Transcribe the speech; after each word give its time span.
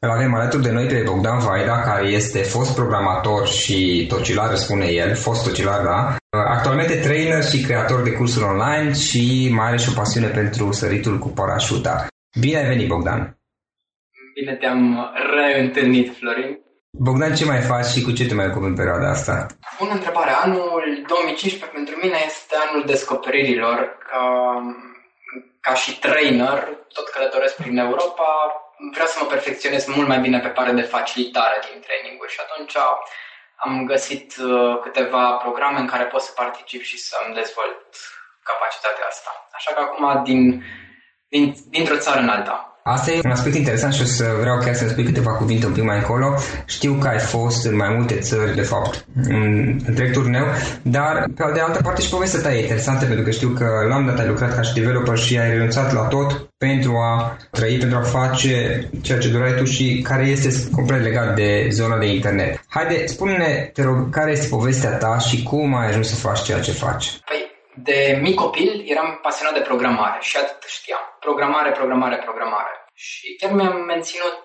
Îl 0.00 0.10
avem 0.10 0.34
alături 0.34 0.62
de 0.62 0.70
noi 0.70 0.86
pe 0.86 1.02
Bogdan 1.04 1.38
Vaida, 1.38 1.82
care 1.82 2.06
este 2.06 2.42
fost 2.42 2.74
programator 2.74 3.46
și 3.46 4.06
tocilar, 4.08 4.54
spune 4.54 4.86
el, 4.86 5.14
fost 5.14 5.44
tocilar, 5.44 5.84
da. 5.84 6.16
Actualmente 6.30 7.00
trainer 7.00 7.44
și 7.44 7.62
creator 7.62 8.02
de 8.02 8.12
cursuri 8.12 8.44
online 8.44 8.92
și 8.92 9.50
mai 9.52 9.66
are 9.66 9.76
și 9.76 9.88
o 9.88 10.00
pasiune 10.00 10.26
pentru 10.26 10.72
săritul 10.72 11.18
cu 11.18 11.28
parașuta. 11.28 12.06
Bine 12.40 12.58
ai 12.58 12.66
venit, 12.66 12.88
Bogdan! 12.88 13.38
Bine 14.34 14.54
te-am 14.54 15.12
reîntâlnit, 15.36 16.16
Florin. 16.16 16.58
Bogdan, 16.90 17.34
ce 17.34 17.44
mai 17.44 17.60
faci 17.60 17.86
și 17.86 18.02
cu 18.02 18.10
ce 18.12 18.26
te 18.26 18.34
mai 18.34 18.46
ocupi 18.46 18.64
în 18.64 18.74
perioada 18.74 19.08
asta? 19.10 19.46
Bună 19.78 19.92
întrebare. 19.92 20.30
Anul 20.30 21.04
2015 21.06 21.76
pentru 21.78 21.94
mine 22.02 22.18
este 22.26 22.54
anul 22.68 22.82
descoperirilor. 22.86 23.78
Ca, 24.10 24.22
ca 25.60 25.74
și 25.74 25.98
trainer, 25.98 26.56
tot 26.94 27.08
călătoresc 27.08 27.56
prin 27.56 27.76
Europa, 27.78 28.28
vreau 28.94 29.08
să 29.12 29.18
mă 29.20 29.26
perfecționez 29.34 29.82
mult 29.96 30.08
mai 30.12 30.20
bine 30.24 30.38
pe 30.40 30.54
partea 30.56 30.78
de 30.80 30.90
facilitare 30.94 31.56
din 31.66 31.78
training 31.86 32.18
și 32.34 32.40
atunci 32.44 32.76
am 33.64 33.72
găsit 33.92 34.26
uh, 34.36 34.74
câteva 34.84 35.24
programe 35.44 35.78
în 35.80 35.90
care 35.92 36.04
pot 36.12 36.22
să 36.26 36.32
particip 36.42 36.82
și 36.90 36.98
să-mi 37.08 37.34
dezvolt 37.40 37.82
capacitatea 38.50 39.06
asta. 39.12 39.30
Așa 39.58 39.70
că 39.74 39.80
acum 39.82 40.04
din, 40.28 40.40
din, 41.32 41.42
dintr-o 41.74 42.02
țară 42.04 42.20
în 42.20 42.28
alta. 42.28 42.56
Asta 42.82 43.10
e 43.10 43.20
un 43.24 43.30
aspect 43.30 43.56
interesant 43.56 43.92
și 43.94 44.02
o 44.02 44.04
să 44.04 44.24
vreau 44.40 44.58
chiar 44.58 44.74
să 44.74 44.88
spui 44.88 45.04
câteva 45.04 45.36
cuvinte 45.36 45.66
un 45.66 45.72
pic 45.72 45.82
mai 45.82 45.96
încolo. 45.96 46.34
Știu 46.66 46.92
că 47.00 47.08
ai 47.08 47.18
fost 47.18 47.64
în 47.64 47.76
mai 47.76 47.88
multe 47.88 48.18
țări, 48.18 48.54
de 48.54 48.62
fapt, 48.62 49.04
în 49.28 49.78
întreg 49.86 50.12
turneu, 50.12 50.46
dar 50.82 51.24
pe 51.36 51.50
de 51.54 51.60
altă 51.60 51.82
parte 51.82 52.02
și 52.02 52.08
povestea 52.08 52.40
ta 52.40 52.52
e 52.52 52.60
interesantă 52.60 53.04
pentru 53.06 53.24
că 53.24 53.30
știu 53.30 53.48
că 53.48 53.68
la 53.88 53.96
un 53.96 54.06
dat 54.06 54.18
ai 54.18 54.26
lucrat 54.26 54.54
ca 54.54 54.62
și 54.62 54.74
developer 54.74 55.18
și 55.18 55.38
ai 55.38 55.50
renunțat 55.50 55.92
la 55.92 56.06
tot 56.06 56.47
pentru 56.58 56.92
a 56.96 57.36
trăi, 57.50 57.78
pentru 57.78 57.98
a 57.98 58.02
face 58.18 58.80
ceea 59.02 59.18
ce 59.18 59.28
doreai 59.28 59.56
tu 59.56 59.64
și 59.64 60.02
care 60.08 60.24
este 60.26 60.70
complet 60.74 61.02
legat 61.02 61.34
de 61.34 61.68
zona 61.70 61.98
de 61.98 62.06
internet. 62.06 62.60
Haide, 62.68 63.06
spune-ne, 63.06 63.70
te 63.74 63.82
rog, 63.82 64.10
care 64.10 64.30
este 64.30 64.48
povestea 64.56 64.96
ta 64.98 65.18
și 65.18 65.42
cum 65.42 65.74
ai 65.74 65.86
ajuns 65.86 66.08
să 66.08 66.26
faci 66.26 66.42
ceea 66.42 66.60
ce 66.60 66.72
faci? 66.72 67.06
Păi, 67.24 67.50
de 67.74 68.18
mic 68.22 68.34
copil 68.34 68.84
eram 68.86 69.18
pasionat 69.22 69.54
de 69.54 69.60
programare 69.70 70.18
și 70.20 70.36
atât 70.36 70.68
știam. 70.68 71.16
Programare, 71.20 71.70
programare, 71.70 72.16
programare. 72.16 72.74
Și 72.94 73.36
chiar 73.40 73.52
mi-am 73.52 73.84
menținut 73.86 74.42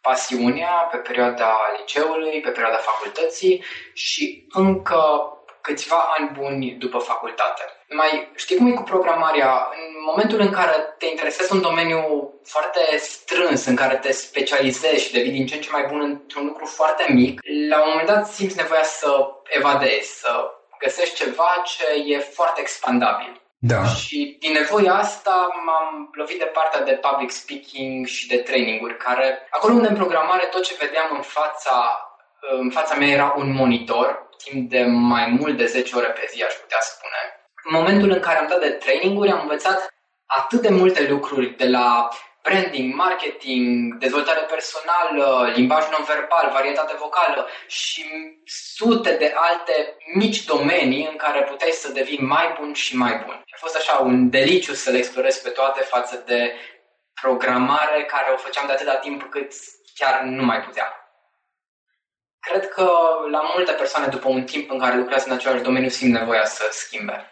pasiunea 0.00 0.88
pe 0.90 0.96
perioada 0.96 1.50
liceului, 1.78 2.40
pe 2.40 2.50
perioada 2.50 2.76
facultății 2.76 3.64
și 3.92 4.46
încă 4.52 5.02
câțiva 5.60 6.00
ani 6.16 6.30
buni 6.38 6.76
după 6.78 6.98
facultate. 6.98 7.62
Mai 7.92 8.30
știi 8.34 8.56
cum 8.56 8.66
e 8.66 8.70
cu 8.70 8.82
programarea? 8.82 9.68
În 9.74 10.02
momentul 10.06 10.40
în 10.40 10.50
care 10.50 10.94
te 10.98 11.06
interesezi 11.06 11.52
un 11.52 11.60
domeniu 11.60 12.32
foarte 12.44 12.96
strâns, 12.96 13.64
în 13.66 13.76
care 13.76 13.96
te 13.96 14.12
specializezi 14.12 15.04
și 15.04 15.12
devii 15.12 15.32
din 15.32 15.46
ce 15.46 15.54
în 15.54 15.60
ce 15.60 15.70
mai 15.70 15.86
bun 15.90 16.00
într-un 16.00 16.46
lucru 16.46 16.64
foarte 16.64 17.12
mic, 17.12 17.40
la 17.68 17.82
un 17.82 17.88
moment 17.88 18.08
dat 18.08 18.26
simți 18.26 18.56
nevoia 18.56 18.82
să 18.82 19.26
evadezi, 19.44 20.18
să 20.20 20.50
găsești 20.78 21.14
ceva 21.14 21.62
ce 21.64 22.12
e 22.12 22.18
foarte 22.18 22.60
expandabil. 22.60 23.40
Da. 23.58 23.84
Și 23.84 24.36
din 24.40 24.52
nevoia 24.52 24.94
asta 24.94 25.48
m-am 25.64 26.10
lovit 26.12 26.38
de 26.38 26.44
partea 26.44 26.80
de 26.80 26.92
public 26.92 27.30
speaking 27.30 28.06
și 28.06 28.28
de 28.28 28.36
traininguri, 28.36 28.96
care 28.96 29.46
acolo 29.50 29.72
unde 29.72 29.88
în 29.88 29.96
programare 29.96 30.44
tot 30.46 30.62
ce 30.62 30.76
vedeam 30.80 31.08
în 31.12 31.22
fața, 31.22 31.76
în 32.60 32.70
fața 32.70 32.94
mea 32.94 33.08
era 33.08 33.34
un 33.36 33.52
monitor, 33.52 34.28
timp 34.44 34.70
de 34.70 34.82
mai 34.84 35.36
mult 35.38 35.56
de 35.56 35.66
10 35.66 35.96
ore 35.96 36.06
pe 36.06 36.28
zi, 36.30 36.42
aș 36.42 36.52
putea 36.52 36.78
spune. 36.80 37.41
În 37.64 37.74
momentul 37.74 38.10
în 38.10 38.20
care 38.20 38.38
am 38.38 38.46
dat 38.48 38.60
de 38.60 38.70
traininguri, 38.70 39.30
am 39.30 39.40
învățat 39.40 39.94
atât 40.26 40.60
de 40.60 40.68
multe 40.68 41.08
lucruri, 41.08 41.56
de 41.56 41.68
la 41.68 42.08
branding, 42.42 42.94
marketing, 42.94 43.94
dezvoltare 43.98 44.40
personală, 44.40 45.52
limbaj 45.54 45.84
non-verbal, 45.90 46.50
varietate 46.52 46.94
vocală 46.98 47.48
și 47.66 48.04
sute 48.44 49.16
de 49.16 49.32
alte 49.36 49.96
mici 50.14 50.44
domenii 50.44 51.08
în 51.10 51.16
care 51.16 51.42
puteai 51.42 51.70
să 51.70 51.92
devii 51.92 52.20
mai 52.20 52.56
bun 52.58 52.72
și 52.72 52.96
mai 52.96 53.22
bun. 53.24 53.34
A 53.34 53.56
fost 53.56 53.76
așa 53.76 53.98
un 53.98 54.30
deliciu 54.30 54.72
să 54.72 54.90
le 54.90 54.98
explorez 54.98 55.36
pe 55.36 55.48
toate 55.48 55.80
față 55.80 56.22
de 56.26 56.54
programare 57.20 58.04
care 58.04 58.32
o 58.32 58.36
făceam 58.36 58.66
de 58.66 58.72
atâta 58.72 58.94
timp 58.94 59.30
cât 59.30 59.52
chiar 59.94 60.20
nu 60.22 60.44
mai 60.44 60.60
puteam. 60.60 60.92
Cred 62.40 62.68
că 62.68 62.90
la 63.30 63.40
multe 63.54 63.72
persoane 63.72 64.06
după 64.06 64.28
un 64.28 64.44
timp 64.44 64.70
în 64.70 64.78
care 64.78 64.96
lucrează 64.96 65.28
în 65.28 65.34
același 65.34 65.62
domeniu 65.62 65.88
simt 65.88 66.12
nevoia 66.12 66.44
să 66.44 66.68
schimbe. 66.70 67.31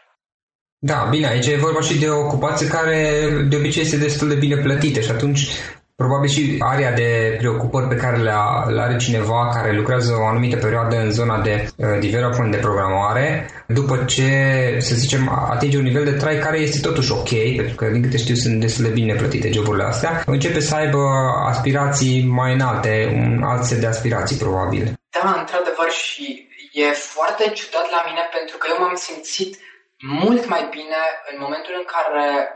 Da, 0.82 1.06
bine, 1.10 1.26
aici 1.26 1.46
e 1.46 1.56
vorba 1.56 1.80
și 1.80 1.98
de 1.98 2.08
o 2.08 2.18
ocupație 2.18 2.66
care 2.66 3.28
de 3.48 3.56
obicei 3.56 3.82
este 3.82 3.96
destul 3.96 4.28
de 4.28 4.34
bine 4.34 4.56
plătită 4.56 5.00
și 5.00 5.10
atunci 5.10 5.48
probabil 5.96 6.28
și 6.28 6.56
area 6.58 6.92
de 6.92 7.34
preocupări 7.38 7.88
pe 7.88 7.96
care 7.96 8.16
le, 8.16 8.32
le 8.74 8.80
are 8.80 8.96
cineva 8.96 9.50
care 9.54 9.76
lucrează 9.76 10.16
o 10.20 10.26
anumită 10.26 10.56
perioadă 10.56 10.96
în 10.96 11.10
zona 11.10 11.40
de 11.40 11.68
uh, 11.76 11.86
development, 12.00 12.50
de 12.50 12.56
programare, 12.56 13.50
după 13.66 14.04
ce, 14.04 14.30
să 14.78 14.94
zicem, 14.94 15.28
atinge 15.50 15.76
un 15.76 15.82
nivel 15.82 16.04
de 16.04 16.12
trai 16.12 16.38
care 16.38 16.58
este 16.58 16.80
totuși 16.80 17.12
ok, 17.12 17.30
pentru 17.56 17.74
că, 17.74 17.84
din 17.86 18.02
câte 18.02 18.16
știu, 18.16 18.34
sunt 18.34 18.60
destul 18.60 18.84
de 18.84 18.90
bine 18.90 19.14
plătite 19.14 19.50
joburile 19.50 19.84
astea, 19.84 20.22
începe 20.26 20.60
să 20.60 20.74
aibă 20.74 21.02
aspirații 21.46 22.26
mai 22.26 22.52
înalte, 22.52 22.92
un 23.14 23.42
alt 23.42 23.64
set 23.64 23.78
de 23.78 23.86
aspirații, 23.86 24.36
probabil. 24.36 24.82
Da, 25.22 25.36
într-adevăr, 25.40 25.90
și 25.90 26.48
e 26.72 26.84
foarte 26.92 27.44
ciudat 27.54 27.86
la 27.96 28.02
mine 28.08 28.22
pentru 28.36 28.56
că 28.58 28.66
eu 28.70 28.78
m-am 28.80 28.94
simțit 28.94 29.58
mult 30.00 30.46
mai 30.46 30.66
bine 30.70 31.02
în 31.30 31.36
momentul 31.40 31.74
în 31.76 31.84
care 31.84 32.54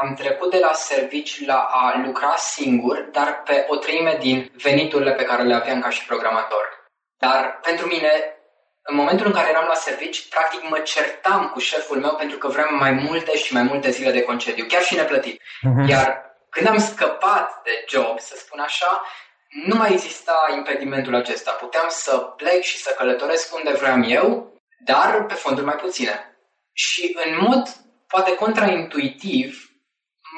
am 0.00 0.14
trecut 0.14 0.50
de 0.50 0.58
la 0.58 0.72
servici 0.72 1.46
la 1.46 1.58
a 1.58 2.02
lucra 2.04 2.34
singur, 2.36 3.08
dar 3.12 3.42
pe 3.42 3.66
o 3.68 3.76
treime 3.76 4.16
din 4.20 4.52
veniturile 4.62 5.12
pe 5.12 5.24
care 5.24 5.42
le 5.42 5.54
aveam 5.54 5.80
ca 5.80 5.88
și 5.90 6.06
programator. 6.06 6.90
Dar 7.18 7.58
pentru 7.62 7.86
mine, 7.86 8.10
în 8.82 8.96
momentul 8.96 9.26
în 9.26 9.32
care 9.32 9.48
eram 9.48 9.66
la 9.68 9.74
servici, 9.74 10.28
practic 10.28 10.68
mă 10.68 10.78
certam 10.78 11.50
cu 11.52 11.58
șeful 11.58 12.00
meu 12.00 12.14
pentru 12.14 12.38
că 12.38 12.48
vreau 12.48 12.76
mai 12.76 12.90
multe 12.90 13.36
și 13.36 13.52
mai 13.52 13.62
multe 13.62 13.90
zile 13.90 14.10
de 14.10 14.22
concediu, 14.22 14.64
chiar 14.68 14.82
și 14.82 14.94
neplătit. 14.94 15.40
Uh-huh. 15.40 15.88
Iar 15.88 16.30
când 16.50 16.66
am 16.66 16.78
scăpat 16.78 17.62
de 17.62 17.84
job, 17.88 18.20
să 18.20 18.34
spun 18.36 18.58
așa, 18.58 19.02
nu 19.64 19.76
mai 19.76 19.92
exista 19.92 20.46
impedimentul 20.56 21.14
acesta. 21.14 21.50
Puteam 21.52 21.86
să 21.88 22.16
plec 22.16 22.62
și 22.62 22.78
să 22.78 22.94
călătoresc 22.98 23.54
unde 23.54 23.72
vreau 23.72 24.04
eu, 24.04 24.52
dar 24.84 25.24
pe 25.24 25.34
fonduri 25.34 25.66
mai 25.66 25.76
puține. 25.76 26.31
Și 26.72 27.16
în 27.24 27.46
mod 27.46 27.62
poate 28.06 28.34
contraintuitiv, 28.34 29.72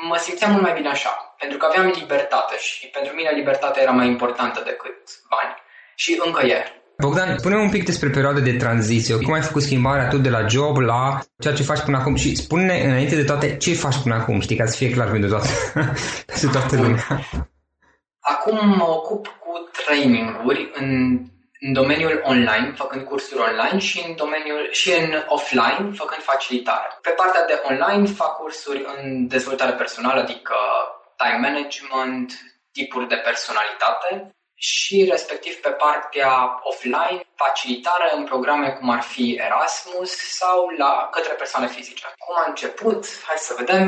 mă 0.08 0.16
simțeam 0.16 0.50
mult 0.50 0.62
mai 0.62 0.72
bine 0.72 0.88
așa, 0.88 1.34
pentru 1.38 1.58
că 1.58 1.66
aveam 1.66 1.86
libertate 1.86 2.56
și 2.58 2.86
pentru 2.86 3.14
mine 3.14 3.30
libertatea 3.30 3.82
era 3.82 3.90
mai 3.90 4.06
importantă 4.06 4.62
decât 4.64 4.98
bani. 5.30 5.54
Și 5.94 6.20
încă 6.24 6.46
e. 6.46 6.58
Bogdan, 6.98 7.38
spune 7.38 7.56
un 7.56 7.70
pic 7.70 7.84
despre 7.84 8.08
perioada 8.08 8.40
de 8.40 8.56
tranziție. 8.56 9.16
Cum 9.16 9.32
ai 9.32 9.42
făcut 9.42 9.62
schimbarea 9.62 10.08
tu 10.08 10.18
de 10.18 10.28
la 10.28 10.46
job 10.46 10.76
la 10.76 11.18
ceea 11.38 11.54
ce 11.54 11.62
faci 11.62 11.80
până 11.80 11.96
acum? 11.96 12.14
Și 12.14 12.36
spune 12.36 12.82
înainte 12.84 13.14
de 13.14 13.24
toate 13.24 13.56
ce 13.56 13.74
faci 13.74 13.96
până 14.02 14.14
acum, 14.14 14.40
știi, 14.40 14.56
ca 14.56 14.66
să 14.66 14.76
fie 14.76 14.90
clar 14.90 15.10
pentru 15.10 15.28
toată, 15.28 15.48
pentru 16.26 16.50
toată 16.52 16.76
lumea. 16.76 17.06
Acum 18.20 18.68
mă 18.68 18.84
ocup 18.84 19.26
cu 19.26 19.70
traininguri 19.84 20.70
în 20.74 21.18
în 21.66 21.72
domeniul 21.72 22.20
online, 22.24 22.72
făcând 22.76 23.02
cursuri 23.04 23.40
online 23.40 23.78
și 23.78 24.04
în 24.06 24.14
domeniul 24.16 24.68
și 24.70 24.90
în 24.92 25.24
offline, 25.26 25.90
făcând 26.02 26.22
facilitare. 26.22 26.98
Pe 27.02 27.10
partea 27.10 27.44
de 27.46 27.62
online 27.70 28.06
fac 28.06 28.36
cursuri 28.36 28.84
în 28.92 29.26
dezvoltare 29.26 29.72
personală, 29.72 30.20
adică 30.20 30.56
time 31.16 31.48
management, 31.48 32.32
tipuri 32.72 33.08
de 33.08 33.22
personalitate 33.28 34.08
și 34.54 35.06
respectiv 35.10 35.54
pe 35.54 35.68
partea 35.68 36.30
offline, 36.62 37.20
facilitare 37.34 38.08
în 38.16 38.24
programe 38.24 38.68
cum 38.68 38.90
ar 38.90 39.02
fi 39.02 39.38
Erasmus 39.46 40.10
sau 40.40 40.68
la 40.78 41.08
către 41.12 41.32
persoane 41.32 41.66
fizice. 41.66 42.04
Cum 42.24 42.34
a 42.38 42.44
început? 42.48 43.06
Hai 43.26 43.36
să 43.36 43.54
vedem. 43.58 43.84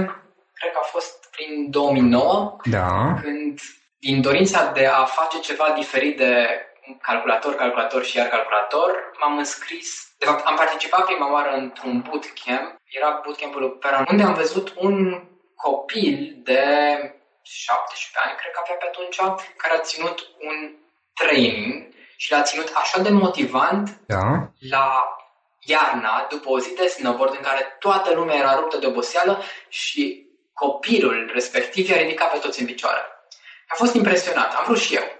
Cred 0.58 0.72
că 0.72 0.78
a 0.82 0.86
fost 0.94 1.28
prin 1.30 1.70
2009, 1.70 2.56
da. 2.64 3.20
când 3.22 3.60
din 3.98 4.20
dorința 4.20 4.70
de 4.72 4.86
a 4.86 5.04
face 5.04 5.38
ceva 5.38 5.72
diferit 5.76 6.16
de 6.16 6.32
calculator, 7.02 7.54
calculator 7.54 8.04
și 8.04 8.16
iar 8.16 8.28
calculator, 8.28 8.90
m-am 9.20 9.38
înscris, 9.38 9.88
de 10.18 10.26
fapt 10.26 10.46
am 10.46 10.56
participat 10.56 11.04
prima 11.04 11.32
oară 11.32 11.50
într-un 11.50 12.00
bootcamp, 12.00 12.80
era 12.84 13.20
bootcampul 13.24 13.60
lui 13.60 13.70
Peran, 13.70 14.06
unde 14.10 14.22
am 14.22 14.34
văzut 14.34 14.72
un 14.76 15.22
copil 15.56 16.36
de 16.42 16.64
17 17.42 18.18
ani, 18.24 18.36
cred 18.38 18.52
că 18.52 18.60
avea 18.62 18.76
pe 18.76 18.86
atunci, 18.86 19.16
care 19.56 19.74
a 19.74 19.86
ținut 19.90 20.18
un 20.48 20.74
training 21.14 21.94
și 22.16 22.32
l-a 22.32 22.42
ținut 22.42 22.72
așa 22.74 23.00
de 23.00 23.10
motivant 23.10 24.00
da. 24.06 24.50
la 24.70 25.16
iarna, 25.60 26.26
după 26.30 26.48
o 26.50 26.58
zi 26.60 26.74
de 26.74 26.86
snowboard 26.86 27.34
în 27.34 27.42
care 27.42 27.76
toată 27.78 28.14
lumea 28.14 28.36
era 28.36 28.54
ruptă 28.54 28.76
de 28.78 28.86
oboseală 28.86 29.42
și 29.68 30.26
copilul 30.52 31.30
respectiv 31.32 31.88
i-a 31.88 31.96
ridicat 31.96 32.32
pe 32.32 32.38
toți 32.38 32.60
în 32.60 32.66
picioare. 32.66 33.00
A 33.68 33.74
fost 33.74 33.94
impresionat, 33.94 34.54
am 34.54 34.64
vrut 34.64 34.78
și 34.78 34.94
eu. 34.94 35.15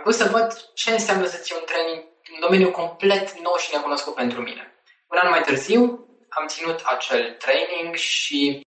Am 0.00 0.06
vrut 0.06 0.18
să 0.18 0.30
văd 0.30 0.70
ce 0.74 0.90
înseamnă 0.90 1.26
să 1.26 1.36
ții 1.36 1.56
un 1.58 1.64
training 1.64 2.04
în 2.34 2.40
domeniu 2.40 2.70
complet 2.70 3.38
nou 3.38 3.56
și 3.56 3.74
necunoscut 3.74 4.14
pentru 4.14 4.40
mine. 4.40 4.82
Un 5.10 5.18
an 5.22 5.28
mai 5.28 5.42
târziu 5.42 5.80
am 6.28 6.46
ținut 6.46 6.80
acel 6.84 7.34
training 7.34 7.94
și 7.94 8.66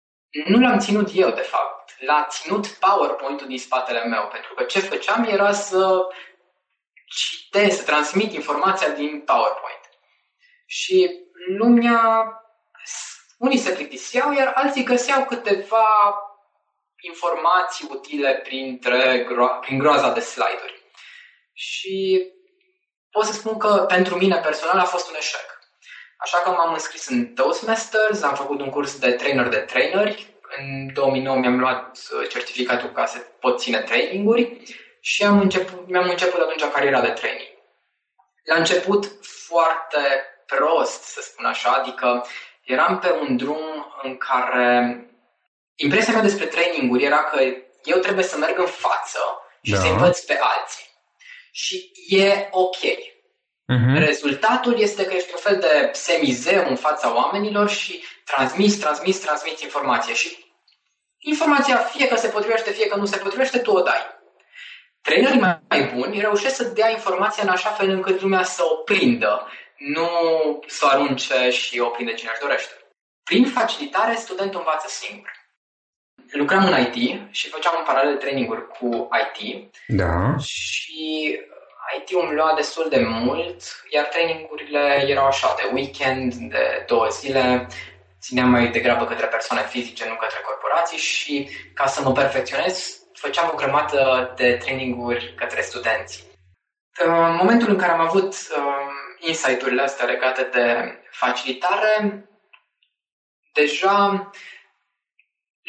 nu 0.45 0.59
l-am 0.59 0.79
ținut 0.79 1.09
eu, 1.13 1.29
de 1.29 1.41
fapt. 1.41 1.95
L-a 1.99 2.25
ținut 2.29 2.67
PowerPoint-ul 2.67 3.47
din 3.47 3.59
spatele 3.59 4.03
meu, 4.03 4.27
pentru 4.27 4.53
că 4.53 4.63
ce 4.63 4.79
făceam 4.79 5.23
era 5.23 5.51
să 5.51 6.07
citesc, 7.05 7.77
să 7.77 7.83
transmit 7.83 8.33
informația 8.33 8.89
din 8.89 9.21
PowerPoint. 9.21 9.83
Și 10.65 11.09
lumea, 11.57 12.31
unii 13.37 13.57
se 13.57 13.73
plictiseau, 13.73 14.33
iar 14.33 14.51
alții 14.55 14.83
găseau 14.83 15.25
câteva 15.25 15.87
informații 17.01 17.87
utile 17.91 18.33
printre, 18.43 19.27
prin 19.61 19.77
groaza 19.77 20.11
de 20.11 20.19
slide-uri. 20.19 20.83
Și 21.57 22.23
pot 23.11 23.25
să 23.25 23.33
spun 23.33 23.57
că 23.57 23.85
pentru 23.87 24.15
mine 24.17 24.35
personal 24.35 24.79
a 24.79 24.83
fost 24.83 25.09
un 25.09 25.15
eșec. 25.17 25.59
Așa 26.17 26.37
că 26.37 26.49
m-am 26.49 26.73
înscris 26.73 27.07
în 27.07 27.25
Toastmasters, 27.25 28.21
am 28.21 28.35
făcut 28.35 28.59
un 28.61 28.69
curs 28.69 28.99
de 28.99 29.11
trainer 29.11 29.47
de 29.47 29.57
traineri. 29.57 30.27
În 30.57 30.93
2009 30.93 31.37
mi-am 31.37 31.59
luat 31.59 31.97
uh, 31.97 32.27
certificatul 32.29 32.91
ca 32.91 33.05
să 33.05 33.17
pot 33.17 33.59
ține 33.59 33.81
traininguri 33.81 34.61
și 34.99 35.23
am 35.23 35.39
început, 35.39 35.87
mi-am 35.87 36.09
început 36.09 36.39
atunci 36.39 36.71
cariera 36.71 37.01
de 37.01 37.09
training. 37.09 37.49
La 38.43 38.55
început 38.55 39.11
foarte 39.21 40.25
prost, 40.45 41.03
să 41.03 41.21
spun 41.21 41.45
așa, 41.45 41.71
adică 41.71 42.25
eram 42.63 42.99
pe 42.99 43.11
un 43.11 43.37
drum 43.37 43.93
în 44.03 44.17
care 44.17 44.99
impresia 45.75 46.13
mea 46.13 46.21
despre 46.21 46.45
traininguri 46.45 47.03
era 47.03 47.23
că 47.23 47.39
eu 47.83 47.97
trebuie 47.97 48.23
să 48.23 48.37
merg 48.37 48.59
în 48.59 48.65
față 48.65 49.19
și 49.61 49.71
da. 49.71 49.79
să 49.79 49.87
învăț 49.87 50.19
pe 50.19 50.37
alții 50.41 50.94
și 51.55 51.91
e 52.07 52.47
ok. 52.51 52.77
Uh-huh. 52.77 53.97
Rezultatul 53.97 54.79
este 54.79 55.05
că 55.05 55.13
ești 55.13 55.31
un 55.33 55.39
fel 55.39 55.59
de 55.59 55.89
semizeu 55.91 56.67
în 56.67 56.75
fața 56.75 57.15
oamenilor 57.15 57.69
și 57.69 58.03
transmiți, 58.25 58.79
transmiți, 58.79 59.21
transmiți 59.21 59.63
informație 59.63 60.13
și 60.13 60.37
informația 61.17 61.77
fie 61.77 62.07
că 62.07 62.15
se 62.15 62.27
potrivește, 62.27 62.71
fie 62.71 62.87
că 62.87 62.95
nu 62.95 63.05
se 63.05 63.17
potrivește, 63.17 63.57
tu 63.59 63.71
o 63.71 63.81
dai. 63.81 64.01
Trainerii 65.01 65.39
mai 65.39 65.91
buni 65.93 66.19
reușesc 66.19 66.55
să 66.55 66.63
dea 66.63 66.89
informația 66.89 67.43
în 67.43 67.49
așa 67.49 67.69
fel 67.69 67.89
încât 67.89 68.21
lumea 68.21 68.43
să 68.43 68.63
o 68.63 68.75
prindă, 68.75 69.47
nu 69.77 70.09
să 70.67 70.85
o 70.85 70.87
arunce 70.87 71.49
și 71.49 71.79
o 71.79 71.89
prinde 71.89 72.13
cine 72.13 72.29
își 72.33 72.41
dorește. 72.41 72.73
Prin 73.23 73.45
facilitare, 73.45 74.15
studentul 74.15 74.59
învață 74.59 74.87
singur. 74.87 75.44
Lucram 76.31 76.65
în 76.65 76.79
IT 76.79 77.19
și 77.31 77.49
făceam 77.49 77.75
în 77.77 77.85
paralel 77.85 78.17
traininguri 78.17 78.67
cu 78.67 79.09
IT. 79.23 79.69
Da. 79.87 80.37
Și 80.37 81.39
IT-ul 81.97 82.25
îmi 82.25 82.35
lua 82.35 82.53
destul 82.55 82.87
de 82.89 82.99
mult, 82.99 83.61
iar 83.89 84.05
trainingurile 84.05 85.05
erau 85.07 85.25
așa, 85.25 85.55
de 85.57 85.69
weekend, 85.73 86.33
de 86.33 86.83
două 86.87 87.07
zile, 87.07 87.67
țineam 88.21 88.49
mai 88.49 88.67
degrabă 88.67 89.05
către 89.05 89.25
persoane 89.25 89.67
fizice, 89.67 90.07
nu 90.07 90.15
către 90.15 90.39
corporații 90.45 90.97
și 90.97 91.49
ca 91.73 91.85
să 91.85 92.01
mă 92.01 92.11
perfecționez, 92.11 92.99
făceam 93.13 93.49
o 93.53 93.55
grămadă 93.55 94.33
de 94.35 94.53
traininguri 94.53 95.33
către 95.37 95.61
studenți. 95.61 96.23
În 96.97 97.35
momentul 97.35 97.69
în 97.69 97.77
care 97.77 97.91
am 97.91 97.99
avut 97.99 98.33
um, 98.57 98.91
insight-urile 99.19 99.81
astea 99.81 100.05
legate 100.05 100.49
de 100.53 100.97
facilitare, 101.11 102.25
deja 103.53 104.29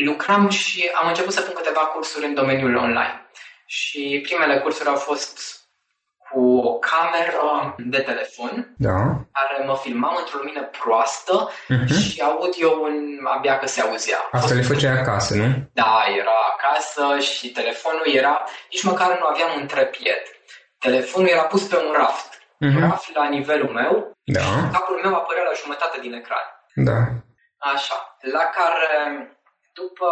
lucram 0.04 0.48
și 0.48 0.90
am 1.00 1.08
început 1.08 1.32
să 1.32 1.40
pun 1.40 1.54
câteva 1.54 1.80
cursuri 1.80 2.26
în 2.26 2.34
domeniul 2.34 2.76
online. 2.76 3.30
Și 3.66 4.20
primele 4.22 4.58
cursuri 4.58 4.88
au 4.88 4.96
fost 4.96 5.38
cu 6.30 6.40
o 6.70 6.78
cameră 6.78 7.74
de 7.78 7.98
telefon 7.98 8.74
da. 8.78 8.98
care 9.32 9.64
mă 9.66 9.76
filmam 9.76 10.16
într-o 10.18 10.38
lumină 10.38 10.62
proastă 10.62 11.50
uh-huh. 11.50 11.88
și 12.02 12.20
audio 12.20 12.70
în 12.82 13.26
abia 13.34 13.58
că 13.58 13.66
se 13.66 13.80
auzea. 13.80 14.18
Asta 14.30 14.54
le 14.54 14.62
făceai 14.62 14.98
acasă, 14.98 15.34
nu? 15.34 15.70
Da, 15.72 16.04
era 16.20 16.36
acasă 16.54 17.18
și 17.18 17.50
telefonul 17.50 18.06
era, 18.06 18.44
nici 18.70 18.82
măcar 18.82 19.18
nu 19.18 19.26
aveam 19.26 19.60
un 19.60 19.66
trepied. 19.66 20.22
Telefonul 20.78 21.28
era 21.28 21.42
pus 21.42 21.62
pe 21.62 21.76
un 21.76 21.92
raft. 21.96 22.34
Uh-huh. 22.34 22.74
Un 22.74 22.88
raft 22.88 23.14
la 23.14 23.28
nivelul 23.28 23.72
meu. 23.72 24.16
Da. 24.24 24.46
Capul 24.72 25.00
meu 25.02 25.14
apărea 25.14 25.42
la 25.42 25.58
jumătate 25.62 26.00
din 26.00 26.12
ecran. 26.12 26.46
Da. 26.74 26.98
Așa. 27.72 28.16
La 28.32 28.44
care, 28.56 28.90
după, 29.80 30.10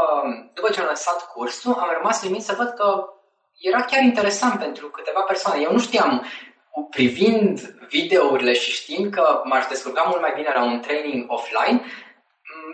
după 0.54 0.68
ce 0.70 0.80
am 0.80 0.86
lăsat 0.86 1.32
cursul, 1.32 1.72
am 1.72 1.90
rămas 1.92 2.22
uimit 2.22 2.42
să 2.42 2.54
văd 2.58 2.70
că 2.70 3.08
era 3.60 3.82
chiar 3.84 4.02
interesant 4.02 4.58
pentru 4.58 4.90
câteva 4.90 5.20
persoane. 5.20 5.60
Eu 5.62 5.72
nu 5.72 5.78
știam, 5.78 6.26
privind 6.90 7.60
videourile 7.88 8.52
și 8.52 8.70
știind 8.70 9.14
că 9.14 9.40
m-aș 9.44 9.66
descurca 9.66 10.02
mult 10.06 10.20
mai 10.20 10.32
bine 10.34 10.50
la 10.54 10.62
un 10.62 10.80
training 10.80 11.30
offline, 11.30 11.84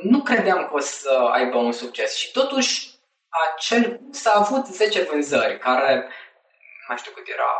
nu 0.02 0.20
credeam 0.22 0.66
că 0.66 0.74
o 0.74 0.78
să 0.78 1.28
aibă 1.32 1.56
un 1.56 1.72
succes. 1.72 2.16
Și 2.16 2.32
totuși, 2.32 2.90
acel 3.28 4.00
s-a 4.10 4.32
avut 4.34 4.66
10 4.66 5.02
vânzări, 5.02 5.58
care, 5.58 5.94
nu 5.94 6.86
mai 6.88 6.96
știu 6.96 7.12
cât 7.14 7.28
era, 7.28 7.50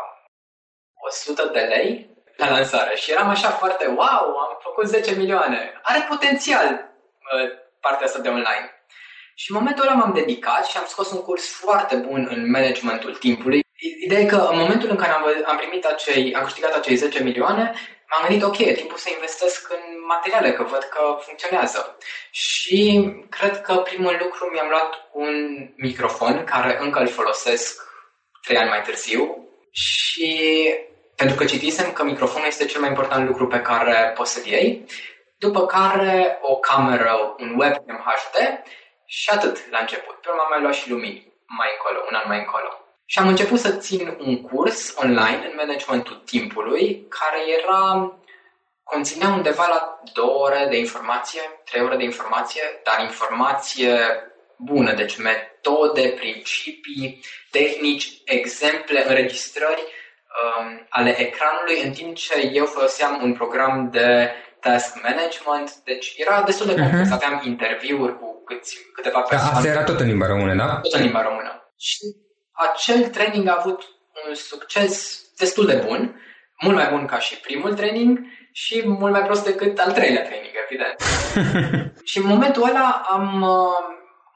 100 0.93 1.45
de 1.45 1.59
lei 1.59 2.09
la 2.35 2.49
lansare. 2.49 2.95
Și 2.95 3.11
eram 3.11 3.29
așa 3.29 3.49
foarte, 3.49 3.87
wow, 3.87 4.37
am 4.37 4.57
făcut 4.59 4.87
10 4.87 5.15
milioane. 5.15 5.79
Are 5.83 6.05
potențial 6.09 6.67
uh, 6.69 7.49
partea 7.79 8.05
asta 8.05 8.19
de 8.19 8.29
online. 8.29 8.80
Și 9.41 9.51
în 9.51 9.57
momentul 9.57 9.83
ăla 9.83 9.93
m-am 9.93 10.13
dedicat 10.13 10.65
și 10.65 10.77
am 10.77 10.85
scos 10.87 11.11
un 11.11 11.21
curs 11.21 11.47
foarte 11.47 11.95
bun 11.95 12.27
în 12.31 12.49
managementul 12.49 13.15
timpului. 13.15 13.61
Ideea 14.03 14.21
e 14.21 14.25
că 14.25 14.47
în 14.51 14.57
momentul 14.57 14.89
în 14.89 14.95
care 14.95 15.11
am, 15.11 15.25
am 15.45 15.57
primit 15.57 15.85
acei, 15.85 16.35
am 16.35 16.43
câștigat 16.43 16.73
acei 16.73 16.95
10 16.95 17.23
milioane, 17.23 17.63
m-am 18.09 18.27
gândit, 18.27 18.43
ok, 18.43 18.57
e 18.57 18.73
timpul 18.73 18.97
să 18.97 19.09
investesc 19.13 19.69
în 19.69 19.83
materiale, 20.07 20.51
că 20.53 20.63
văd 20.63 20.83
că 20.83 21.17
funcționează. 21.19 21.97
Și 22.31 23.09
cred 23.29 23.61
că 23.61 23.75
primul 23.75 24.17
lucru 24.23 24.49
mi-am 24.51 24.69
luat 24.69 25.09
un 25.11 25.33
microfon, 25.75 26.43
care 26.43 26.77
încă 26.79 26.99
îl 26.99 27.07
folosesc 27.07 27.81
trei 28.41 28.57
ani 28.57 28.69
mai 28.69 28.81
târziu. 28.81 29.47
Și 29.71 30.31
pentru 31.15 31.35
că 31.35 31.45
citisem 31.45 31.91
că 31.91 32.03
microfonul 32.03 32.47
este 32.47 32.65
cel 32.65 32.79
mai 32.79 32.89
important 32.89 33.27
lucru 33.27 33.47
pe 33.47 33.61
care 33.61 34.11
poți 34.15 34.33
să-l 34.33 34.45
iei, 34.45 34.85
după 35.37 35.65
care 35.65 36.37
o 36.41 36.55
cameră, 36.55 37.35
un 37.39 37.55
webcam 37.59 38.05
HD 38.05 38.37
și 39.17 39.29
atât 39.29 39.69
la 39.69 39.79
început. 39.79 40.15
Pe 40.15 40.29
urmă 40.29 40.41
am 40.41 40.49
mai 40.49 40.61
luat 40.61 40.73
și 40.73 40.89
lumini 40.89 41.33
mai 41.45 41.69
încolo, 41.75 42.05
un 42.09 42.15
an 42.15 42.27
mai 42.27 42.37
încolo. 42.37 42.69
Și 43.05 43.19
am 43.19 43.27
început 43.27 43.59
să 43.59 43.71
țin 43.71 44.17
un 44.19 44.41
curs 44.41 44.93
online 44.97 45.41
în 45.49 45.53
managementul 45.55 46.15
timpului, 46.15 47.05
care 47.09 47.39
era 47.59 48.13
conținea 48.83 49.27
undeva 49.27 49.67
la 49.67 49.99
două 50.13 50.45
ore 50.45 50.67
de 50.69 50.77
informație, 50.77 51.41
trei 51.65 51.83
ore 51.83 51.95
de 51.95 52.03
informație, 52.03 52.61
dar 52.83 52.99
informație 52.99 53.99
bună, 54.57 54.93
deci 54.93 55.17
metode, 55.17 56.07
principii, 56.07 57.23
tehnici, 57.49 58.21
exemple, 58.25 59.07
înregistrări 59.07 59.83
um, 59.83 60.85
ale 60.89 61.19
ecranului, 61.19 61.81
în 61.81 61.91
timp 61.91 62.15
ce 62.15 62.49
eu 62.53 62.65
foloseam 62.65 63.23
un 63.23 63.33
program 63.33 63.89
de 63.89 64.31
task 64.61 65.01
management, 65.03 65.75
deci 65.83 66.13
era 66.17 66.41
destul 66.41 66.65
de 66.65 66.75
complex. 66.75 67.07
Uh-huh. 67.07 67.19
Aveam 67.19 67.41
interviuri 67.43 68.19
cu 68.19 68.43
câți, 68.45 68.77
câteva 68.95 69.19
persoane. 69.19 69.51
Da, 69.51 69.57
asta 69.57 69.69
era 69.69 69.83
tot 69.83 69.99
în 69.99 70.07
limba 70.07 70.27
română, 70.27 70.55
da? 70.55 70.75
Tot 70.75 70.93
în 70.93 71.01
limba 71.01 71.21
română. 71.21 71.73
Și 71.77 71.99
acel 72.51 73.07
training 73.07 73.47
a 73.47 73.55
avut 73.59 73.81
un 74.27 74.35
succes 74.35 75.21
destul 75.37 75.65
de 75.65 75.83
bun, 75.85 76.21
mult 76.61 76.75
mai 76.75 76.89
bun 76.91 77.05
ca 77.05 77.19
și 77.19 77.39
primul 77.39 77.73
training 77.73 78.19
și 78.51 78.83
mult 78.85 79.11
mai 79.11 79.23
prost 79.23 79.43
decât 79.43 79.79
al 79.79 79.91
treilea 79.91 80.23
training, 80.23 80.53
evident. 80.65 80.95
și 82.09 82.17
în 82.17 82.25
momentul 82.25 82.63
ăla 82.69 83.07
am, 83.09 83.41
uh, 83.41 83.81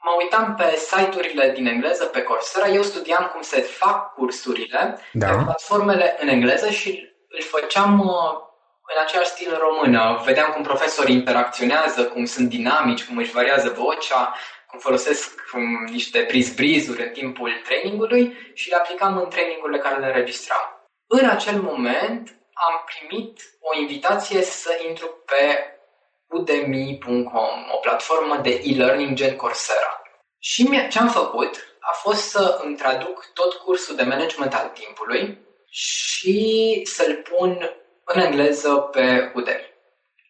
mă 0.02 0.12
uitam 0.18 0.54
pe 0.54 0.76
site-urile 0.76 1.50
din 1.50 1.66
engleză, 1.66 2.04
pe 2.04 2.22
Coursera, 2.22 2.68
eu 2.68 2.82
studiam 2.82 3.30
cum 3.32 3.42
se 3.42 3.60
fac 3.60 4.14
cursurile 4.14 4.98
da. 5.12 5.26
pe 5.26 5.42
platformele 5.42 6.16
în 6.20 6.28
engleză 6.28 6.70
și 6.70 7.14
îl 7.28 7.42
făceam 7.42 8.00
uh, 8.00 8.45
în 8.94 9.02
același 9.02 9.28
stil 9.28 9.56
română. 9.58 10.22
Vedeam 10.24 10.50
cum 10.52 10.62
profesorii 10.62 11.14
interacționează, 11.14 12.04
cum 12.04 12.24
sunt 12.24 12.48
dinamici, 12.48 13.04
cum 13.04 13.16
își 13.16 13.32
variază 13.32 13.68
vocea, 13.76 14.34
cum 14.68 14.78
folosesc 14.78 15.50
cum, 15.50 15.84
niște 15.90 16.18
priz-brizuri 16.20 17.02
în 17.02 17.08
timpul 17.08 17.50
trainingului 17.64 18.52
și 18.54 18.68
le 18.68 18.76
aplicam 18.76 19.16
în 19.16 19.28
trainingurile 19.28 19.78
care 19.78 19.98
le 19.98 20.06
înregistram. 20.06 20.64
În 21.06 21.28
acel 21.28 21.60
moment 21.60 22.40
am 22.52 22.84
primit 22.84 23.40
o 23.60 23.80
invitație 23.80 24.42
să 24.42 24.78
intru 24.88 25.22
pe 25.26 25.70
udemy.com, 26.28 27.70
o 27.72 27.76
platformă 27.76 28.36
de 28.36 28.60
e-learning 28.64 29.16
gen 29.16 29.36
Coursera. 29.36 30.02
Și 30.38 30.88
ce 30.90 30.98
am 30.98 31.08
făcut 31.08 31.76
a 31.80 31.92
fost 31.92 32.28
să 32.28 32.60
îmi 32.64 32.76
traduc 32.76 33.30
tot 33.34 33.54
cursul 33.54 33.96
de 33.96 34.02
management 34.02 34.54
al 34.54 34.70
timpului 34.74 35.38
și 35.70 36.80
să-l 36.84 37.22
pun 37.30 37.70
în 38.14 38.20
engleză 38.20 38.70
pe 38.74 39.32
Udemy. 39.34 39.74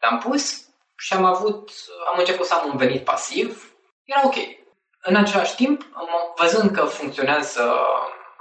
L-am 0.00 0.18
pus 0.18 0.66
și 0.97 1.12
am 1.12 1.25
avut, 1.25 1.71
am 2.12 2.18
început 2.18 2.47
să 2.47 2.54
am 2.54 2.71
un 2.71 2.76
venit 2.76 3.04
pasiv. 3.04 3.75
Era 4.04 4.23
ok. 4.25 4.35
În 5.02 5.16
același 5.16 5.54
timp, 5.54 5.87
văzând 6.37 6.71
că 6.71 6.85
funcționează 6.85 7.75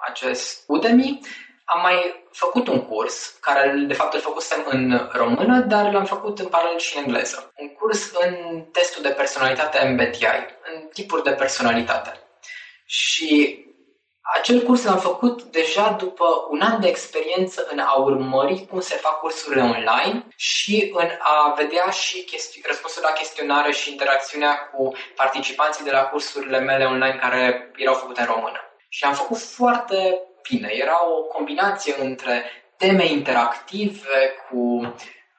acest 0.07 0.63
Udemy, 0.67 1.19
am 1.65 1.81
mai 1.81 2.23
făcut 2.31 2.67
un 2.67 2.85
curs, 2.85 3.37
care 3.41 3.69
de 3.87 3.93
fapt 3.93 4.13
îl 4.13 4.19
făcusem 4.19 4.65
în 4.69 5.09
română, 5.13 5.59
dar 5.59 5.91
l-am 5.91 6.05
făcut 6.05 6.39
în 6.39 6.47
paralel 6.47 6.77
și 6.77 6.97
în 6.97 7.03
engleză. 7.03 7.51
Un 7.55 7.67
curs 7.67 8.11
în 8.11 8.61
testul 8.71 9.01
de 9.01 9.09
personalitate 9.09 9.87
MBTI, 9.87 10.25
în 10.73 10.87
tipuri 10.93 11.23
de 11.23 11.31
personalitate. 11.31 12.19
Și 12.85 13.64
acel 14.33 14.61
curs 14.61 14.83
l-am 14.83 14.97
făcut 14.97 15.43
deja 15.43 15.95
după 15.99 16.25
un 16.49 16.61
an 16.61 16.79
de 16.81 16.87
experiență 16.87 17.67
în 17.71 17.79
a 17.79 17.93
urmări 17.93 18.65
cum 18.69 18.79
se 18.79 18.95
fac 18.95 19.19
cursurile 19.19 19.61
online 19.61 20.27
și 20.35 20.91
în 20.93 21.09
a 21.19 21.53
vedea 21.57 21.89
și 21.89 22.25
chesti- 22.25 22.65
răspunsul 22.65 23.01
la 23.05 23.13
chestionare 23.13 23.71
și 23.71 23.91
interacțiunea 23.91 24.55
cu 24.55 24.93
participanții 25.15 25.83
de 25.83 25.91
la 25.91 26.01
cursurile 26.01 26.59
mele 26.59 26.85
online 26.85 27.17
care 27.21 27.71
erau 27.75 27.93
făcute 27.93 28.19
în 28.21 28.27
română. 28.27 28.59
Și 28.89 29.03
am 29.03 29.13
făcut 29.13 29.37
foarte 29.37 30.21
bine. 30.49 30.69
Era 30.71 31.07
o 31.09 31.21
combinație 31.21 31.95
între 31.99 32.43
teme 32.77 33.05
interactive 33.05 34.35
cu... 34.49 34.57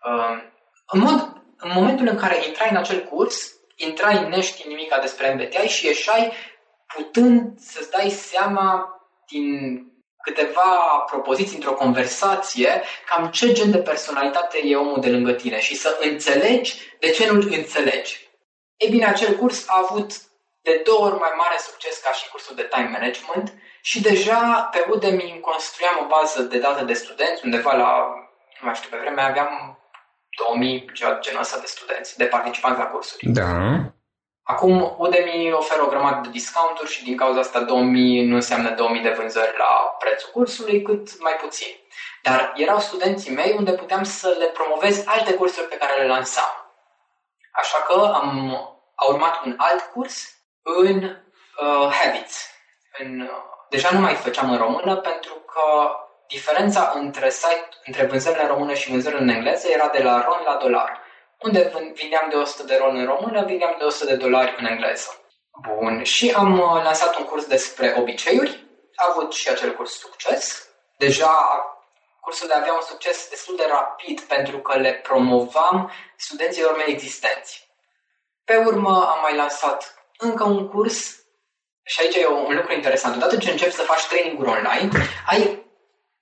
Uh, 0.05 0.43
în, 0.87 1.00
mod, 1.00 1.43
în 1.57 1.71
momentul 1.75 2.07
în 2.07 2.16
care 2.16 2.47
intrai 2.47 2.71
în 2.71 2.76
acel 2.76 3.00
curs, 3.05 3.52
intrai 3.76 4.28
nești 4.28 4.69
nimica 4.69 4.99
despre 4.99 5.33
MBTI 5.33 5.69
și 5.69 5.87
ieșai 5.87 6.33
putând 6.95 7.59
să-ți 7.59 7.90
dai 7.90 8.11
seama 8.11 8.88
din 9.26 9.47
câteva 10.23 11.05
propoziții 11.11 11.57
într-o 11.57 11.73
conversație 11.73 12.83
cam 13.07 13.26
ce 13.31 13.52
gen 13.52 13.71
de 13.71 13.78
personalitate 13.78 14.61
e 14.64 14.76
omul 14.76 15.00
de 15.00 15.11
lângă 15.11 15.33
tine 15.33 15.61
și 15.61 15.75
să 15.75 15.99
înțelegi 16.02 16.75
de 17.00 17.11
ce 17.11 17.31
nu-l 17.31 17.52
înțelegi. 17.57 18.31
Ei 18.76 18.90
bine, 18.90 19.07
acel 19.07 19.37
curs 19.37 19.69
a 19.69 19.87
avut 19.88 20.11
de 20.62 20.83
două 20.85 21.07
ori 21.07 21.19
mai 21.19 21.35
mare 21.37 21.57
succes 21.59 21.99
ca 21.99 22.12
și 22.12 22.28
cursul 22.31 22.57
de 22.57 22.69
time 22.73 22.88
management 22.93 23.55
și 23.83 24.02
deja 24.02 24.69
pe 24.73 24.85
Udemy 24.90 25.31
îmi 25.33 25.40
construiam 25.40 25.97
o 26.02 26.07
bază 26.07 26.43
de 26.43 26.59
date 26.59 26.85
de 26.85 26.93
studenți, 26.93 27.45
undeva 27.45 27.73
la, 27.73 27.90
nu 28.59 28.66
mai 28.66 28.75
știu, 28.75 28.88
pe 28.90 28.97
vremea 28.97 29.26
aveam 29.26 29.78
2000, 30.37 30.90
ceva 30.93 31.19
genul 31.21 31.40
ăsta 31.40 31.59
de 31.59 31.66
studenți, 31.66 32.16
de 32.16 32.25
participanți 32.25 32.78
la 32.78 32.87
cursuri. 32.87 33.26
Da. 33.33 33.50
Acum 34.48 34.94
Udemy 34.98 35.52
oferă 35.52 35.82
o 35.82 35.86
grămadă 35.88 36.20
de 36.20 36.28
discounturi 36.28 36.90
și 36.90 37.04
din 37.04 37.16
cauza 37.16 37.40
asta 37.40 37.60
2000 37.60 38.26
nu 38.26 38.34
înseamnă 38.34 38.70
2000 38.70 39.02
de 39.02 39.10
vânzări 39.10 39.56
la 39.58 39.96
prețul 39.98 40.30
cursului, 40.32 40.82
cât 40.82 41.22
mai 41.22 41.32
puțin. 41.32 41.72
Dar 42.22 42.52
erau 42.56 42.78
studenții 42.78 43.34
mei 43.34 43.54
unde 43.58 43.72
puteam 43.72 44.02
să 44.02 44.36
le 44.38 44.46
promovez 44.46 45.04
alte 45.06 45.34
cursuri 45.34 45.68
pe 45.68 45.76
care 45.76 46.00
le 46.00 46.06
lansam. 46.06 46.74
Așa 47.52 47.78
că 47.78 48.12
am, 48.14 48.54
a 48.94 49.06
urmat 49.06 49.44
un 49.44 49.54
alt 49.56 49.80
curs 49.92 50.36
în 50.62 51.02
uh, 51.02 51.88
habits. 51.90 52.50
În, 52.98 53.20
uh, 53.20 53.28
deja 53.68 53.90
nu 53.90 54.00
mai 54.00 54.14
făceam 54.14 54.50
în 54.50 54.58
română 54.58 54.96
pentru 54.96 55.34
că 55.34 55.90
diferența 56.28 56.92
între, 56.94 57.30
site, 57.30 57.68
între 57.84 58.06
vânzările 58.06 58.42
în 58.42 58.48
română 58.48 58.74
și 58.74 58.90
vânzările 58.90 59.20
în 59.20 59.28
engleză 59.28 59.68
era 59.68 59.88
de 59.88 60.02
la 60.02 60.24
ron 60.24 60.42
la 60.44 60.54
dolar. 60.54 61.04
Unde 61.38 61.73
vindeam 61.95 62.28
de 62.28 62.37
100 62.37 62.62
de 62.62 62.76
ron 62.76 62.97
în 62.97 63.07
română, 63.07 63.45
vindeam 63.45 63.75
de 63.78 63.85
100 63.85 64.05
de 64.05 64.16
dolari 64.16 64.55
în 64.59 64.64
engleză. 64.64 65.09
Bun. 65.61 66.02
Și 66.02 66.31
am 66.31 66.59
uh, 66.59 66.83
lansat 66.83 67.19
un 67.19 67.25
curs 67.25 67.45
despre 67.45 67.95
obiceiuri. 67.99 68.64
A 68.95 69.07
avut 69.11 69.33
și 69.33 69.49
acel 69.49 69.75
curs 69.75 69.99
succes. 69.99 70.69
Deja 70.97 71.31
cursurile 72.21 72.55
aveau 72.55 72.75
un 72.75 72.83
succes 72.83 73.28
destul 73.28 73.57
de 73.57 73.66
rapid 73.69 74.21
pentru 74.21 74.59
că 74.59 74.78
le 74.78 74.93
promovam 74.93 75.90
studenților 76.16 76.76
mei 76.76 76.93
existenți. 76.93 77.69
Pe 78.45 78.57
urmă 78.57 79.07
am 79.14 79.19
mai 79.23 79.37
lansat 79.37 79.95
încă 80.19 80.45
un 80.45 80.69
curs 80.69 81.16
și 81.83 82.00
aici 82.00 82.14
e 82.14 82.26
un 82.26 82.55
lucru 82.55 82.73
interesant. 82.73 83.16
Odată 83.16 83.37
ce 83.37 83.50
începi 83.50 83.73
să 83.73 83.83
faci 83.83 84.07
training-uri 84.07 84.49
online, 84.49 84.90
ai 85.26 85.65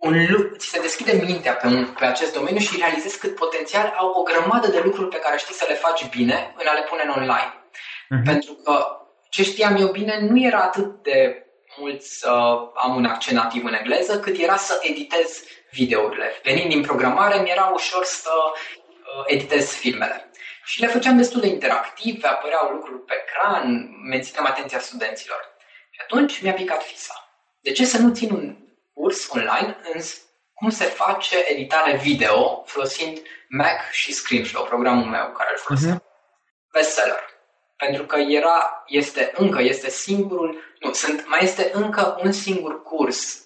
un 0.04 0.26
lucru, 0.28 0.56
ți 0.56 0.68
se 0.68 0.80
deschide 0.80 1.12
mintea 1.26 1.54
pe, 1.54 1.66
un, 1.66 1.94
pe 1.98 2.04
acest 2.04 2.32
domeniu 2.32 2.58
și 2.58 2.76
realizezi 2.78 3.18
cât 3.18 3.34
potențial 3.34 3.94
au 3.96 4.08
o 4.08 4.22
grămadă 4.22 4.68
de 4.68 4.80
lucruri 4.84 5.08
pe 5.08 5.18
care 5.18 5.36
știi 5.36 5.54
să 5.54 5.64
le 5.68 5.74
faci 5.74 6.08
bine 6.08 6.54
în 6.58 6.66
a 6.66 6.72
le 6.72 6.86
pune 6.88 7.02
în 7.04 7.10
online. 7.10 7.52
Uh-huh. 7.52 8.24
Pentru 8.24 8.52
că 8.52 8.86
ce 9.28 9.42
știam 9.42 9.76
eu 9.76 9.88
bine 9.88 10.20
nu 10.20 10.40
era 10.40 10.58
atât 10.58 11.02
de 11.02 11.46
mult 11.78 12.02
să 12.02 12.30
am 12.74 12.96
un 12.96 13.04
accent 13.04 13.36
nativ 13.36 13.64
în 13.64 13.74
engleză, 13.74 14.20
cât 14.20 14.38
era 14.38 14.56
să 14.56 14.78
editez 14.82 15.42
videourile. 15.70 16.40
Venind 16.42 16.68
din 16.70 16.82
programare, 16.82 17.40
mi 17.40 17.50
era 17.50 17.70
ușor 17.74 18.04
să 18.04 18.30
uh, 18.44 19.24
editez 19.26 19.72
filmele. 19.72 20.30
Și 20.64 20.80
le 20.80 20.86
făceam 20.86 21.16
destul 21.16 21.40
de 21.40 21.46
interactive, 21.46 22.26
apăreau 22.26 22.70
lucruri 22.70 23.00
pe 23.00 23.14
ecran, 23.22 23.88
mențineam 24.08 24.46
atenția 24.46 24.78
studenților. 24.78 25.40
Și 25.90 26.00
atunci 26.02 26.42
mi-a 26.42 26.52
picat 26.52 26.82
fisa. 26.82 27.14
De 27.60 27.72
ce 27.72 27.84
să 27.84 27.98
nu 27.98 28.14
țin 28.14 28.30
un 28.32 28.56
curs 28.94 29.28
online 29.28 29.76
în 29.92 30.00
cum 30.52 30.70
se 30.70 30.84
face 30.84 31.44
editare 31.46 31.96
video 31.96 32.62
folosind 32.66 33.18
Mac 33.48 33.90
și 33.90 34.12
ScreenFlow, 34.12 34.64
programul 34.64 35.04
meu 35.04 35.32
care 35.32 35.50
îl 35.52 35.58
foloseam. 35.58 35.98
Uh-huh. 35.98 36.70
Bestseller. 36.72 37.32
Pentru 37.76 38.06
că 38.06 38.16
era, 38.16 38.84
este 38.86 39.32
încă, 39.36 39.60
este 39.60 39.90
singurul, 39.90 40.74
nu, 40.80 40.92
sunt, 40.92 41.26
mai 41.26 41.38
este 41.42 41.70
încă 41.72 42.18
un 42.22 42.32
singur 42.32 42.82
curs 42.82 43.44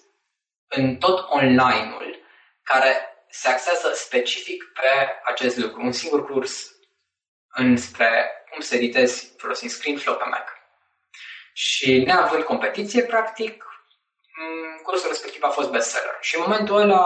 în 0.67 0.95
tot 0.95 1.29
online-ul 1.29 2.19
care 2.63 2.95
se 3.29 3.47
axează 3.47 3.91
specific 3.93 4.63
pe 4.63 5.19
acest 5.25 5.57
lucru. 5.57 5.81
Un 5.81 5.91
singur 5.91 6.25
curs 6.25 6.71
înspre 7.49 8.29
cum 8.51 8.61
să 8.61 8.75
editezi 8.75 9.33
folosind 9.37 9.71
ScreenFlow 9.71 10.15
pe 10.15 10.23
Mac. 10.29 10.57
Și 11.53 12.03
neavând 12.03 12.43
competiție, 12.43 13.03
practic, 13.03 13.63
cursul 14.83 15.09
respectiv 15.09 15.43
a 15.43 15.49
fost 15.49 15.69
bestseller. 15.71 16.17
Și 16.21 16.37
în 16.37 16.43
momentul 16.47 16.75
ăla 16.75 17.05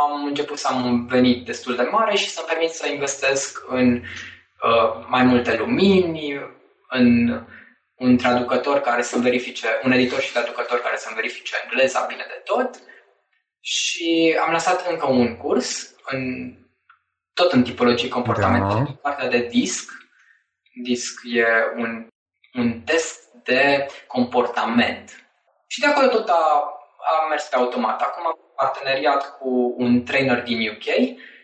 am 0.00 0.24
început 0.24 0.58
să 0.58 0.68
am 0.68 1.06
venit 1.06 1.44
destul 1.44 1.76
de 1.76 1.82
mare 1.82 2.16
și 2.16 2.30
să-mi 2.30 2.46
permit 2.46 2.70
să 2.70 2.88
investesc 2.88 3.64
în 3.68 3.94
uh, 3.94 5.04
mai 5.08 5.22
multe 5.22 5.56
lumini, 5.56 6.40
în 6.88 7.28
un 7.94 8.16
traducător 8.16 8.80
care 8.80 9.02
să 9.02 9.18
verifice, 9.18 9.68
un 9.84 9.92
editor 9.92 10.20
și 10.20 10.32
traducător 10.32 10.80
care 10.80 10.96
să 10.96 11.12
verifice 11.14 11.56
engleza 11.64 12.06
bine 12.08 12.24
de 12.28 12.42
tot 12.44 12.70
și 13.60 14.38
am 14.46 14.52
lăsat 14.52 14.86
încă 14.86 15.06
un 15.06 15.36
curs 15.36 15.94
în, 16.06 16.52
tot 17.34 17.52
în 17.52 17.62
tipologie 17.62 18.08
comportamentală, 18.08 18.82
da. 18.84 18.98
partea 19.02 19.28
de 19.28 19.46
disc. 19.50 19.92
Disc 20.82 21.20
e 21.24 21.46
un, 21.76 22.06
un 22.54 22.80
test 22.80 23.32
de 23.44 23.86
comportament. 24.06 25.26
Și 25.66 25.80
de 25.80 25.86
acolo 25.86 26.06
tot 26.06 26.28
a, 26.28 26.73
a 27.10 27.28
mers 27.30 27.44
pe 27.48 27.56
automat. 27.56 28.00
Acum 28.00 28.26
am 28.26 28.38
parteneriat 28.56 29.38
cu 29.38 29.74
un 29.78 30.04
trainer 30.04 30.42
din 30.42 30.58
UK 30.70 30.86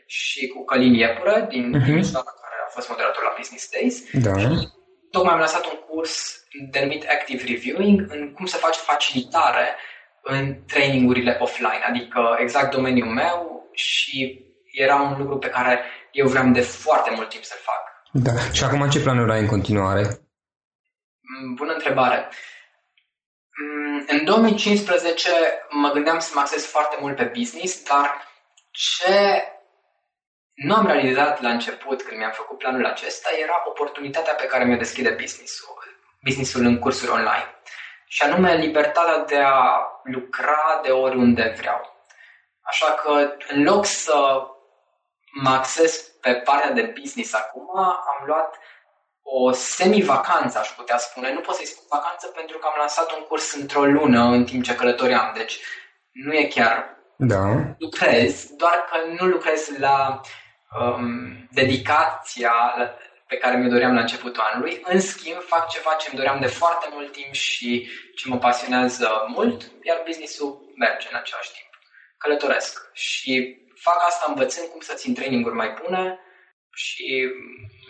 și 0.06 0.46
cu 0.48 0.64
Călin 0.64 0.94
Iepură 0.94 1.46
din 1.48 1.66
uh-huh. 1.76 2.12
care 2.42 2.56
a 2.66 2.70
fost 2.76 2.88
moderator 2.88 3.22
la 3.22 3.34
Business 3.36 3.70
Days. 3.74 3.96
Da. 4.26 4.38
Și 4.40 4.68
tocmai 5.10 5.34
am 5.34 5.40
lăsat 5.40 5.64
un 5.72 5.78
curs 5.88 6.44
denumit 6.70 7.08
Active 7.08 7.42
Reviewing 7.46 8.06
în 8.08 8.32
cum 8.32 8.46
să 8.46 8.56
faci 8.56 8.76
facilitare 8.76 9.76
în 10.22 10.56
trainingurile 10.66 11.36
offline, 11.40 11.84
adică 11.88 12.36
exact 12.38 12.74
domeniul 12.74 13.08
meu 13.08 13.68
și 13.72 14.44
era 14.72 14.94
un 14.94 15.18
lucru 15.18 15.38
pe 15.38 15.48
care 15.48 15.80
eu 16.12 16.26
vreau 16.28 16.48
de 16.48 16.60
foarte 16.60 17.10
mult 17.14 17.28
timp 17.28 17.44
să-l 17.44 17.58
fac. 17.62 17.82
Da. 18.12 18.52
Și 18.52 18.64
acum 18.64 18.88
ce 18.88 19.00
planuri 19.00 19.32
ai 19.32 19.40
în 19.40 19.46
continuare? 19.46 20.02
Mm, 21.20 21.54
bună 21.54 21.72
întrebare. 21.72 22.16
Mm, 22.16 22.30
în 24.06 24.24
2015 24.24 25.30
mă 25.68 25.90
gândeam 25.90 26.18
să 26.18 26.30
mă 26.34 26.40
acces 26.40 26.66
foarte 26.66 26.96
mult 27.00 27.16
pe 27.16 27.32
business, 27.36 27.82
dar 27.84 28.28
ce 28.70 29.44
nu 30.54 30.74
am 30.74 30.86
realizat 30.86 31.40
la 31.40 31.50
început 31.50 32.02
când 32.02 32.18
mi-am 32.18 32.30
făcut 32.30 32.58
planul 32.58 32.86
acesta 32.86 33.28
era 33.42 33.62
oportunitatea 33.66 34.34
pe 34.34 34.46
care 34.46 34.64
mi-o 34.64 34.76
deschide 34.76 35.10
businessul, 35.10 36.00
businessul 36.24 36.64
în 36.64 36.78
cursuri 36.78 37.10
online. 37.10 37.54
Și 38.06 38.22
anume 38.22 38.54
libertatea 38.54 39.18
de 39.18 39.38
a 39.38 39.80
lucra 40.02 40.80
de 40.82 40.90
oriunde 40.90 41.54
vreau. 41.58 41.80
Așa 42.62 42.94
că 42.94 43.36
în 43.48 43.62
loc 43.62 43.84
să 43.84 44.46
mă 45.32 45.50
acces 45.50 46.00
pe 46.20 46.34
partea 46.34 46.70
de 46.70 46.94
business 47.00 47.34
acum, 47.34 47.78
am 47.78 48.26
luat 48.26 48.58
o 49.32 49.52
semi-vacanță, 49.52 50.58
aș 50.58 50.68
putea 50.68 50.98
spune. 50.98 51.32
Nu 51.32 51.40
pot 51.40 51.54
să-i 51.54 51.66
spun 51.66 51.84
vacanță 51.88 52.26
pentru 52.26 52.58
că 52.58 52.66
am 52.66 52.78
lansat 52.78 53.12
un 53.16 53.22
curs 53.28 53.54
într-o 53.54 53.84
lună 53.84 54.22
în 54.22 54.44
timp 54.44 54.64
ce 54.64 54.74
călătoream. 54.74 55.32
Deci 55.36 55.58
nu 56.12 56.32
e 56.34 56.44
chiar 56.44 56.98
da. 57.16 57.44
lucrez, 57.78 58.50
doar 58.56 58.84
că 58.90 59.22
nu 59.22 59.28
lucrez 59.28 59.70
la 59.78 60.20
um, 60.80 61.48
dedicația 61.50 62.52
pe 63.26 63.36
care 63.36 63.56
mi-o 63.56 63.70
doream 63.70 63.94
la 63.94 64.00
începutul 64.00 64.42
anului. 64.52 64.80
În 64.84 65.00
schimb, 65.00 65.40
fac 65.40 65.68
ceva 65.68 65.96
ce 65.98 66.08
îmi 66.08 66.18
doream 66.18 66.40
de 66.40 66.46
foarte 66.46 66.88
mult 66.92 67.12
timp 67.12 67.32
și 67.32 67.88
ce 68.16 68.28
mă 68.28 68.38
pasionează 68.38 69.08
mult, 69.28 69.70
iar 69.82 70.02
businessul 70.06 70.72
merge 70.76 71.06
în 71.10 71.18
același 71.18 71.52
timp. 71.52 71.70
Călătoresc 72.18 72.90
și 72.92 73.56
fac 73.74 73.96
asta 74.06 74.24
învățând 74.28 74.66
cum 74.66 74.80
să 74.80 74.94
țin 74.94 75.14
traininguri 75.14 75.54
mai 75.54 75.74
bune 75.82 76.18
și 76.72 77.28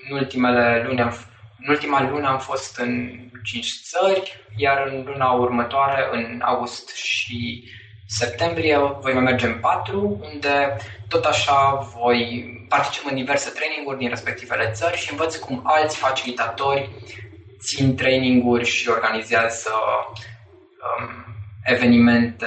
în 0.09 0.17
ultimele 0.17 0.83
luni 0.87 1.01
am, 1.01 1.15
în 1.61 1.69
ultima 1.69 2.09
lună 2.11 2.29
am 2.29 2.39
fost 2.39 2.79
în 2.79 3.21
5 3.43 3.67
țări, 3.83 4.45
iar 4.57 4.87
în 4.87 5.05
luna 5.07 5.31
următoare, 5.33 6.09
în 6.13 6.41
august 6.45 6.95
și 6.95 7.65
septembrie, 8.07 8.79
voi 9.01 9.13
mai 9.13 9.23
merge 9.23 9.47
în 9.47 9.59
4, 9.61 10.21
unde 10.33 10.77
tot 11.09 11.25
așa 11.25 11.89
voi 11.97 12.45
particip 12.69 13.11
în 13.11 13.15
diverse 13.15 13.51
traininguri 13.51 13.99
din 13.99 14.09
respectivele 14.09 14.71
țări 14.73 14.97
și 14.97 15.11
învăț 15.11 15.37
cum 15.37 15.61
alți 15.65 15.97
facilitatori 15.97 16.91
țin 17.61 17.97
traininguri 17.97 18.65
și 18.65 18.89
organizează 18.89 19.71
um, 20.11 21.25
evenimente 21.65 22.47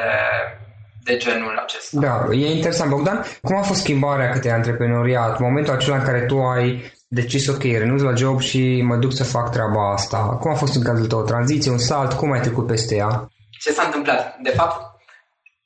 de 1.04 1.18
genul 1.18 1.58
acesta. 1.58 2.00
Da, 2.00 2.28
e 2.32 2.56
interesant. 2.56 2.90
Bogdan, 2.90 3.26
cum 3.42 3.58
a 3.58 3.62
fost 3.62 3.82
schimbarea 3.82 4.30
către 4.30 4.52
antreprenoriat? 4.52 5.40
Momentul 5.40 5.74
acela 5.74 5.96
în 5.96 6.04
care 6.04 6.22
tu 6.22 6.40
ai 6.40 6.93
decis, 7.20 7.48
ok, 7.48 7.64
renunț 7.64 8.02
la 8.02 8.14
job 8.14 8.40
și 8.40 8.82
mă 8.82 8.96
duc 8.96 9.14
să 9.14 9.24
fac 9.24 9.52
treaba 9.52 9.92
asta. 9.92 10.18
Cum 10.42 10.52
a 10.52 10.56
fost 10.56 10.76
în 10.76 10.84
cazul 10.84 11.08
tău? 11.08 11.24
Tranziție, 11.24 11.72
un 11.72 11.78
salt? 11.78 12.14
Cum 12.14 12.32
ai 12.32 12.42
trecut 12.42 12.68
peste 12.68 12.96
ea? 12.96 13.28
Ce 13.60 13.72
s-a 13.72 13.84
întâmplat? 13.84 14.38
De 14.38 14.50
fapt, 14.50 14.80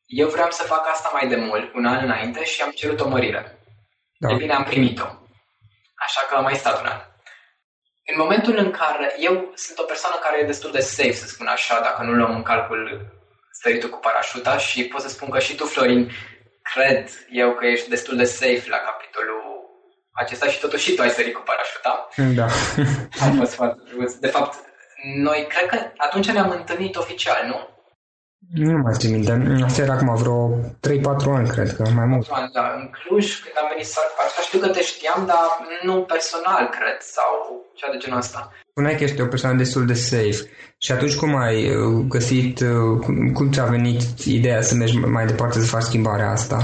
eu 0.06 0.28
vreau 0.30 0.52
să 0.52 0.64
fac 0.64 0.84
asta 0.94 1.10
mai 1.14 1.28
de 1.28 1.36
mult, 1.36 1.74
un 1.74 1.86
an 1.86 2.04
înainte, 2.04 2.44
și 2.44 2.62
am 2.62 2.72
cerut 2.72 3.00
o 3.00 3.08
mărire. 3.08 3.42
Da. 4.18 4.32
E 4.32 4.36
bine, 4.36 4.54
am 4.54 4.64
primit-o. 4.64 5.08
Așa 6.06 6.22
că 6.30 6.36
am 6.36 6.44
mai 6.44 6.56
stat 6.56 6.80
un 6.82 6.86
an. 6.86 7.00
În 8.12 8.16
momentul 8.18 8.56
în 8.58 8.72
care 8.72 9.16
eu 9.20 9.52
sunt 9.56 9.78
o 9.78 9.90
persoană 9.92 10.16
care 10.22 10.42
e 10.42 10.52
destul 10.54 10.72
de 10.72 10.80
safe, 10.80 11.12
să 11.22 11.28
spun 11.28 11.48
așa, 11.48 11.80
dacă 11.80 12.04
nu 12.04 12.14
luăm 12.14 12.36
în 12.36 12.42
calcul 12.42 12.82
săritul 13.62 13.90
cu 13.90 14.00
parașuta 14.00 14.58
și 14.58 14.84
pot 14.84 15.02
să 15.02 15.10
spun 15.10 15.30
că 15.30 15.40
și 15.40 15.56
tu, 15.56 15.66
Florin, 15.66 16.12
cred 16.74 17.10
eu 17.32 17.54
că 17.54 17.66
ești 17.66 17.90
destul 17.90 18.16
de 18.18 18.24
safe 18.24 18.64
la 18.70 18.78
capitolul 18.78 19.58
acesta 20.22 20.46
și 20.48 20.60
totuși 20.60 20.84
și 20.86 20.96
tu 20.96 21.02
ai 21.02 21.10
sărit 21.10 21.34
cu 21.36 21.44
parașuta. 21.50 21.94
Da. 22.40 22.48
Ai 23.24 23.36
fost 23.40 23.54
foarte 23.54 23.82
drăguț. 23.88 24.14
De 24.14 24.28
fapt, 24.28 24.54
noi 25.28 25.48
cred 25.50 25.66
că 25.70 25.78
atunci 25.98 26.30
ne-am 26.30 26.50
întâlnit 26.50 26.96
oficial, 26.96 27.42
nu? 27.48 27.60
Nu 28.54 28.78
mai 28.84 28.94
țin 28.98 29.12
minte. 29.12 29.64
Asta 29.66 29.82
era 29.82 29.94
acum 29.94 30.16
vreo 30.16 30.40
3-4 30.86 31.38
ani, 31.38 31.50
cred 31.56 31.76
că, 31.76 31.84
mai 31.96 32.06
mult. 32.06 32.28
Ani, 32.30 32.52
da. 32.54 32.66
În 32.78 32.90
Cluj, 32.98 33.26
când 33.42 33.56
am 33.62 33.68
venit 33.72 33.86
să 33.86 34.00
fac 34.18 34.28
știu 34.48 34.60
că 34.60 34.68
te 34.68 34.84
știam, 34.92 35.26
dar 35.26 35.46
nu 35.84 35.96
personal, 36.14 36.64
cred, 36.78 36.98
sau 37.16 37.32
cea 37.76 37.92
de 37.92 37.98
genul 37.98 38.18
ăsta. 38.18 38.52
Spuneai 38.70 38.96
că 38.96 39.04
ești 39.04 39.22
o 39.22 39.34
persoană 39.34 39.58
destul 39.58 39.86
de 39.86 39.94
safe. 39.94 40.42
Și 40.78 40.92
atunci 40.92 41.16
cum 41.16 41.36
ai 41.36 41.58
uh, 41.76 42.06
găsit, 42.08 42.60
uh, 42.60 43.06
cum 43.34 43.52
ți-a 43.52 43.66
venit 43.66 44.02
ideea 44.26 44.62
să 44.62 44.76
mergi 44.76 44.98
mai 44.98 45.26
departe 45.26 45.60
să 45.60 45.66
faci 45.66 45.90
schimbarea 45.90 46.32
asta? 46.32 46.58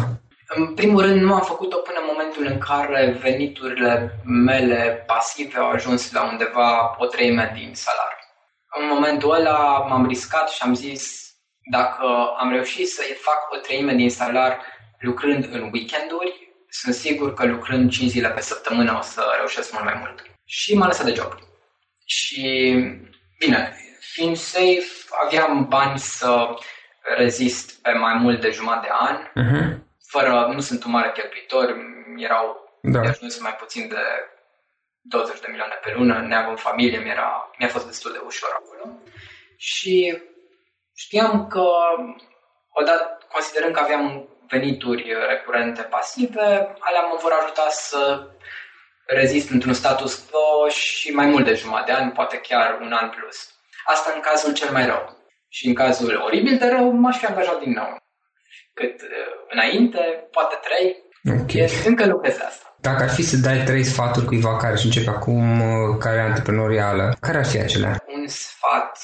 În 0.56 0.74
primul 0.74 1.02
rând, 1.02 1.22
nu 1.22 1.34
am 1.34 1.42
făcut-o 1.42 1.78
până 1.78 1.98
în 2.02 2.10
momentul 2.12 2.23
în 2.38 2.58
care 2.58 3.18
veniturile 3.22 4.20
mele 4.24 5.04
pasive 5.08 5.60
au 5.60 5.70
ajuns 5.70 6.12
la 6.12 6.24
undeva 6.24 6.96
o 6.98 7.06
treime 7.06 7.52
din 7.56 7.74
salar. 7.74 8.18
În 8.80 8.88
momentul 8.88 9.32
ăla 9.32 9.78
m-am 9.78 10.08
riscat 10.08 10.50
și 10.50 10.62
am 10.64 10.74
zis 10.74 11.32
dacă 11.72 12.34
am 12.38 12.52
reușit 12.52 12.90
să 12.90 13.02
fac 13.22 13.52
o 13.52 13.58
treime 13.58 13.94
din 13.94 14.10
salar 14.10 14.62
lucrând 15.00 15.50
în 15.52 15.70
weekenduri, 15.74 16.54
sunt 16.70 16.96
sigur 16.96 17.34
că 17.34 17.46
lucrând 17.46 17.92
5 17.92 18.10
zile 18.10 18.30
pe 18.30 18.42
săptămână 18.42 18.98
o 18.98 19.02
să 19.02 19.24
reușesc 19.38 19.72
mult 19.72 19.86
mai 19.86 19.96
mult. 20.00 20.22
Și 20.46 20.76
m-am 20.76 20.88
lăsat 20.88 21.06
de 21.06 21.14
job. 21.14 21.38
Și, 22.06 22.74
bine, 23.40 23.78
fiind 24.00 24.38
safe, 24.38 24.88
aveam 25.26 25.68
bani 25.68 26.00
să 26.00 26.48
rezist 27.18 27.82
pe 27.82 27.92
mai 27.92 28.14
mult 28.14 28.42
de 28.42 28.50
jumătate 28.50 28.88
de 28.88 28.92
an, 28.94 29.18
uh-huh. 29.18 29.84
Fără, 30.14 30.50
nu 30.54 30.62
sunt 30.70 30.84
un 30.84 30.92
mare 30.92 31.12
cheltuitor, 31.12 31.66
erau 32.18 32.46
da. 32.82 33.00
de 33.00 33.08
ajuns 33.08 33.40
mai 33.40 33.56
puțin 33.62 33.88
de 33.88 34.04
20 35.02 35.40
de 35.40 35.48
milioane 35.50 35.78
pe 35.84 35.94
lună, 35.98 36.16
neavând 36.22 36.60
familie, 36.60 37.00
mi-era, 37.00 37.30
mi-a 37.58 37.68
fost 37.76 37.86
destul 37.86 38.12
de 38.12 38.22
ușor 38.26 38.50
acolo. 38.54 38.84
Și 39.58 39.96
știam 40.96 41.48
că, 41.48 41.66
odată, 42.80 43.18
considerând 43.32 43.74
că 43.74 43.80
aveam 43.80 44.28
venituri 44.48 45.14
recurente 45.28 45.82
pasive, 45.82 46.48
alea 46.88 47.04
mă 47.10 47.18
vor 47.22 47.32
ajuta 47.32 47.68
să 47.70 48.28
rezist 49.06 49.50
într-un 49.50 49.74
status 49.74 50.16
quo 50.16 50.68
și 50.68 51.12
mai 51.12 51.26
mult 51.26 51.46
de 51.46 51.54
jumătate 51.54 51.92
de 51.92 51.98
an, 51.98 52.12
poate 52.12 52.38
chiar 52.38 52.80
un 52.82 52.92
an 52.92 53.10
plus. 53.10 53.38
Asta 53.86 54.12
în 54.16 54.22
cazul 54.22 54.54
cel 54.54 54.72
mai 54.72 54.86
rău. 54.86 55.18
Și 55.50 55.68
în 55.68 55.74
cazul 55.74 56.22
oribil 56.26 56.58
de 56.58 56.68
rău, 56.68 56.92
m-aș 56.92 57.18
fi 57.18 57.26
angajat 57.26 57.60
din 57.60 57.72
nou. 57.72 58.03
Cât 58.74 59.02
uh, 59.02 59.10
înainte, 59.50 60.28
poate 60.32 60.56
trei, 60.68 61.04
okay. 61.42 61.70
încă 61.86 62.06
lucrez 62.06 62.40
asta. 62.40 62.76
Dacă 62.80 63.04
ar 63.04 63.10
fi 63.10 63.24
să 63.24 63.38
dai 63.38 63.64
trei 63.64 63.84
sfaturi 63.84 64.26
cuiva 64.26 64.58
care 64.58 64.74
își 64.74 64.86
începe 64.86 65.10
acum 65.10 65.62
uh, 65.62 65.98
care 66.00 66.20
antreprenorială, 66.20 67.16
care 67.20 67.38
ar 67.38 67.46
fi 67.46 67.58
acelea? 67.60 68.04
Un 68.08 68.28
sfat 68.28 68.98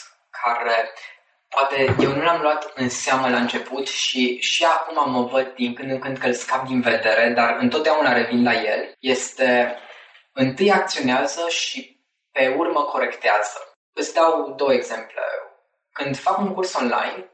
care 0.44 0.90
poate 1.50 1.96
eu 2.00 2.16
nu 2.16 2.24
l-am 2.24 2.42
luat 2.42 2.72
în 2.76 2.90
seamă 2.90 3.30
la 3.30 3.38
început 3.38 3.88
și 3.88 4.40
și 4.40 4.64
acum 4.64 5.12
mă 5.12 5.24
văd 5.24 5.54
din 5.56 5.74
când 5.74 5.92
în 5.92 6.00
când 6.00 6.18
că 6.18 6.28
îl 6.28 6.34
scap 6.34 6.68
din 6.68 6.82
vedere, 6.82 7.30
dar 7.36 7.58
întotdeauna 7.60 8.14
revin 8.14 8.44
la 8.44 8.54
el, 8.54 8.94
este 9.00 9.76
întâi 10.34 10.72
acționează 10.72 11.42
și 11.50 12.04
pe 12.32 12.56
urmă 12.58 12.82
corectează. 12.82 13.60
Îți 13.94 14.14
dau 14.14 14.54
două 14.58 14.74
exemple. 14.74 15.22
Când 15.92 16.18
fac 16.18 16.38
un 16.38 16.54
curs 16.54 16.74
online, 16.74 17.32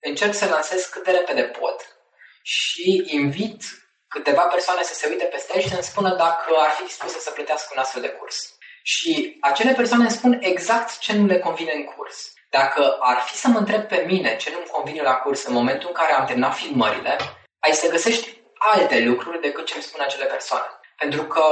încerc 0.00 0.34
să 0.34 0.46
lansez 0.46 0.84
cât 0.84 1.04
de 1.04 1.10
repede 1.10 1.42
pot 1.42 1.96
și 2.42 3.02
invit 3.06 3.62
câteva 4.08 4.42
persoane 4.42 4.82
să 4.82 4.94
se 4.94 5.06
uite 5.08 5.24
peste 5.24 5.52
el 5.54 5.60
și 5.60 5.68
să-mi 5.68 5.82
spună 5.82 6.14
dacă 6.14 6.56
ar 6.56 6.70
fi 6.70 6.82
dispuse 6.84 7.18
să 7.18 7.30
plătească 7.30 7.68
un 7.74 7.82
astfel 7.82 8.02
de 8.02 8.08
curs. 8.08 8.56
Și 8.82 9.38
acele 9.40 9.72
persoane 9.72 10.02
îmi 10.02 10.12
spun 10.12 10.38
exact 10.40 10.98
ce 10.98 11.12
nu 11.12 11.26
le 11.26 11.38
convine 11.38 11.72
în 11.72 11.84
curs. 11.84 12.32
Dacă 12.50 12.96
ar 13.00 13.18
fi 13.20 13.36
să 13.36 13.48
mă 13.48 13.58
întreb 13.58 13.82
pe 13.82 14.04
mine 14.06 14.36
ce 14.36 14.50
nu-mi 14.50 14.72
convine 14.72 15.02
la 15.02 15.14
curs 15.14 15.44
în 15.44 15.52
momentul 15.52 15.88
în 15.88 15.94
care 15.94 16.12
am 16.12 16.26
terminat 16.26 16.54
filmările, 16.54 17.16
ai 17.58 17.72
să 17.72 17.88
găsești 17.88 18.36
alte 18.58 19.00
lucruri 19.00 19.40
decât 19.40 19.66
ce 19.66 19.74
îmi 19.74 19.82
spun 19.82 20.00
acele 20.00 20.24
persoane. 20.24 20.66
Pentru 20.96 21.24
că, 21.24 21.44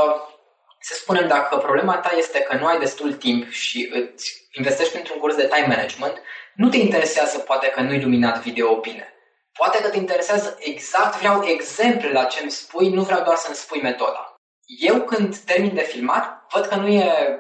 să 0.80 0.94
spunem, 0.94 1.28
dacă 1.28 1.56
problema 1.56 1.96
ta 1.96 2.12
este 2.16 2.40
că 2.40 2.56
nu 2.56 2.66
ai 2.66 2.78
destul 2.78 3.12
timp 3.12 3.50
și 3.50 3.90
îți 3.92 4.48
investești 4.52 4.96
într-un 4.96 5.18
curs 5.18 5.34
de 5.34 5.46
time 5.46 5.66
management, 5.66 6.22
nu 6.54 6.68
te 6.68 6.76
interesează 6.76 7.38
poate 7.38 7.68
că 7.68 7.80
nu-i 7.80 8.02
luminat 8.02 8.42
video 8.42 8.76
bine. 8.76 9.08
Poate 9.52 9.82
că 9.82 9.88
te 9.88 9.96
interesează 9.96 10.56
exact, 10.58 11.18
vreau 11.18 11.46
exemple 11.46 12.12
la 12.12 12.24
ce 12.24 12.42
îmi 12.42 12.50
spui, 12.50 12.88
nu 12.88 13.02
vreau 13.02 13.22
doar 13.22 13.36
să-mi 13.36 13.56
spui 13.56 13.80
metoda. 13.82 14.34
Eu 14.66 15.00
când 15.00 15.36
termin 15.36 15.74
de 15.74 15.80
filmat, 15.80 16.46
văd 16.52 16.66
că 16.66 16.74
nu 16.74 16.88
e 16.88 17.38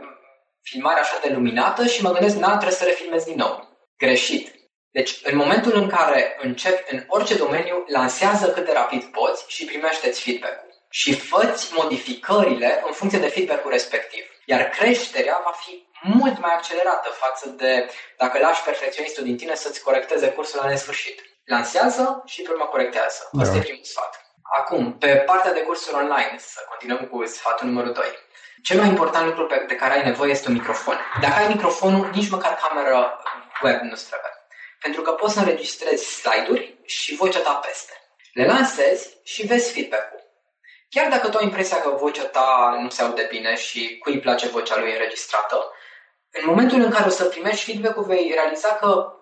filmarea 0.62 1.02
așa 1.02 1.20
de 1.22 1.32
luminată 1.32 1.86
și 1.86 2.02
mă 2.02 2.12
gândesc, 2.12 2.36
na, 2.36 2.48
trebuie 2.48 2.78
să 2.78 2.84
refilmez 2.84 3.24
din 3.24 3.36
nou. 3.36 3.68
Greșit. 3.98 4.54
Deci, 4.90 5.20
în 5.22 5.36
momentul 5.36 5.76
în 5.76 5.88
care 5.88 6.36
începi 6.42 6.94
în 6.94 7.04
orice 7.06 7.36
domeniu, 7.36 7.84
lansează 7.86 8.50
cât 8.50 8.64
de 8.64 8.72
rapid 8.72 9.04
poți 9.04 9.44
și 9.48 9.64
primește-ți 9.64 10.22
feedback-ul. 10.22 10.72
Și 10.90 11.14
făți 11.14 11.72
modificările 11.74 12.82
în 12.86 12.92
funcție 12.92 13.18
de 13.18 13.28
feedback-ul 13.28 13.70
respectiv. 13.70 14.24
Iar 14.46 14.62
creșterea 14.68 15.40
va 15.44 15.52
fi 15.62 15.86
mult 16.02 16.38
mai 16.38 16.54
accelerată 16.54 17.08
față 17.08 17.48
de 17.48 17.90
dacă 18.18 18.38
lași 18.38 18.62
perfecționistul 18.62 19.24
din 19.24 19.36
tine 19.36 19.54
să-ți 19.54 19.82
corecteze 19.82 20.30
cursul 20.30 20.60
la 20.62 20.68
nesfârșit. 20.68 21.22
Lansează 21.44 22.22
și 22.26 22.42
pe 22.42 22.50
urmă 22.50 22.64
corectează. 22.64 23.28
Da. 23.32 23.42
Asta 23.42 23.56
e 23.56 23.60
primul 23.60 23.84
sfat. 23.84 24.24
Acum, 24.58 24.98
pe 24.98 25.16
partea 25.16 25.52
de 25.52 25.60
cursuri 25.60 25.96
online, 25.96 26.36
să 26.38 26.60
continuăm 26.68 27.06
cu 27.06 27.26
sfatul 27.26 27.66
numărul 27.66 27.92
2. 27.92 28.04
Cel 28.62 28.78
mai 28.78 28.88
important 28.88 29.26
lucru 29.26 29.46
pe, 29.46 29.64
de 29.68 29.74
care 29.74 29.92
ai 29.92 30.04
nevoie 30.04 30.30
este 30.30 30.48
un 30.48 30.54
microfon. 30.54 30.98
Dacă 31.20 31.34
ai 31.38 31.48
microfonul, 31.48 32.10
nici 32.12 32.30
măcar 32.30 32.54
camera 32.54 33.20
web 33.62 33.80
nu-ți 33.80 34.06
trebuie. 34.08 34.32
Pentru 34.80 35.02
că 35.02 35.10
poți 35.10 35.34
să 35.34 35.38
înregistrezi 35.40 36.04
slide-uri 36.04 36.78
și 36.84 37.14
vocea 37.14 37.40
ta 37.40 37.54
peste. 37.54 37.92
Le 38.32 38.46
lansezi 38.46 39.16
și 39.24 39.46
vezi 39.46 39.72
feedback-ul. 39.72 40.13
Chiar 40.94 41.08
dacă 41.08 41.28
tu 41.28 41.36
ai 41.36 41.44
impresia 41.44 41.80
că 41.80 41.88
vocea 41.88 42.24
ta 42.24 42.78
nu 42.82 42.88
se 42.88 43.02
aude 43.02 43.26
bine 43.30 43.56
și 43.56 43.98
cui 43.98 44.12
îi 44.12 44.20
place 44.20 44.48
vocea 44.48 44.78
lui 44.78 44.92
înregistrată, 44.92 45.72
în 46.30 46.42
momentul 46.46 46.80
în 46.80 46.90
care 46.90 47.06
o 47.06 47.10
să 47.10 47.24
primești 47.24 47.64
feedback-ul, 47.64 48.04
vei 48.04 48.30
realiza 48.34 48.68
că 48.68 49.12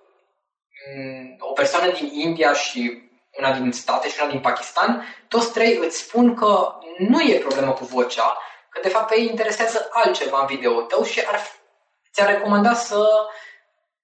mm, 0.94 1.36
o 1.38 1.52
persoană 1.52 1.92
din 1.92 2.10
India 2.12 2.52
și 2.52 3.10
una 3.38 3.52
din 3.52 3.72
state 3.72 4.08
și 4.08 4.18
una 4.20 4.30
din 4.30 4.40
Pakistan, 4.40 5.04
toți 5.28 5.52
trei 5.52 5.76
îți 5.76 5.98
spun 5.98 6.34
că 6.34 6.72
nu 6.98 7.20
e 7.20 7.38
problemă 7.38 7.72
cu 7.72 7.84
vocea, 7.84 8.38
că 8.68 8.80
de 8.82 8.88
fapt 8.88 9.08
pe 9.08 9.18
ei 9.18 9.26
interesează 9.26 9.88
altceva 9.92 10.40
în 10.40 10.46
video 10.46 10.80
tău 10.80 11.04
și 11.04 11.20
ar, 11.20 11.40
ți-ar 12.12 12.28
recomanda 12.28 12.74
să 12.74 13.06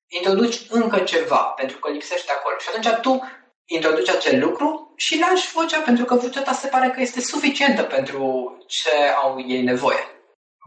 introduci 0.07 0.67
încă 0.69 0.99
ceva, 0.99 1.37
pentru 1.37 1.79
că 1.79 1.91
lipsește 1.91 2.33
acolo. 2.33 2.55
Și 2.59 2.69
atunci 2.69 3.01
tu 3.01 3.38
introduci 3.69 4.09
acel 4.09 4.41
lucru 4.41 4.93
și 4.97 5.19
lași 5.19 5.53
vocea, 5.53 5.81
pentru 5.81 6.05
că 6.05 6.15
vocea 6.15 6.43
ta 6.43 6.53
se 6.53 6.69
pare 6.69 6.91
că 6.91 7.01
este 7.01 7.21
suficientă 7.21 7.83
pentru 7.83 8.57
ce 8.67 8.91
au 9.23 9.45
ei 9.47 9.63
nevoie. 9.63 10.07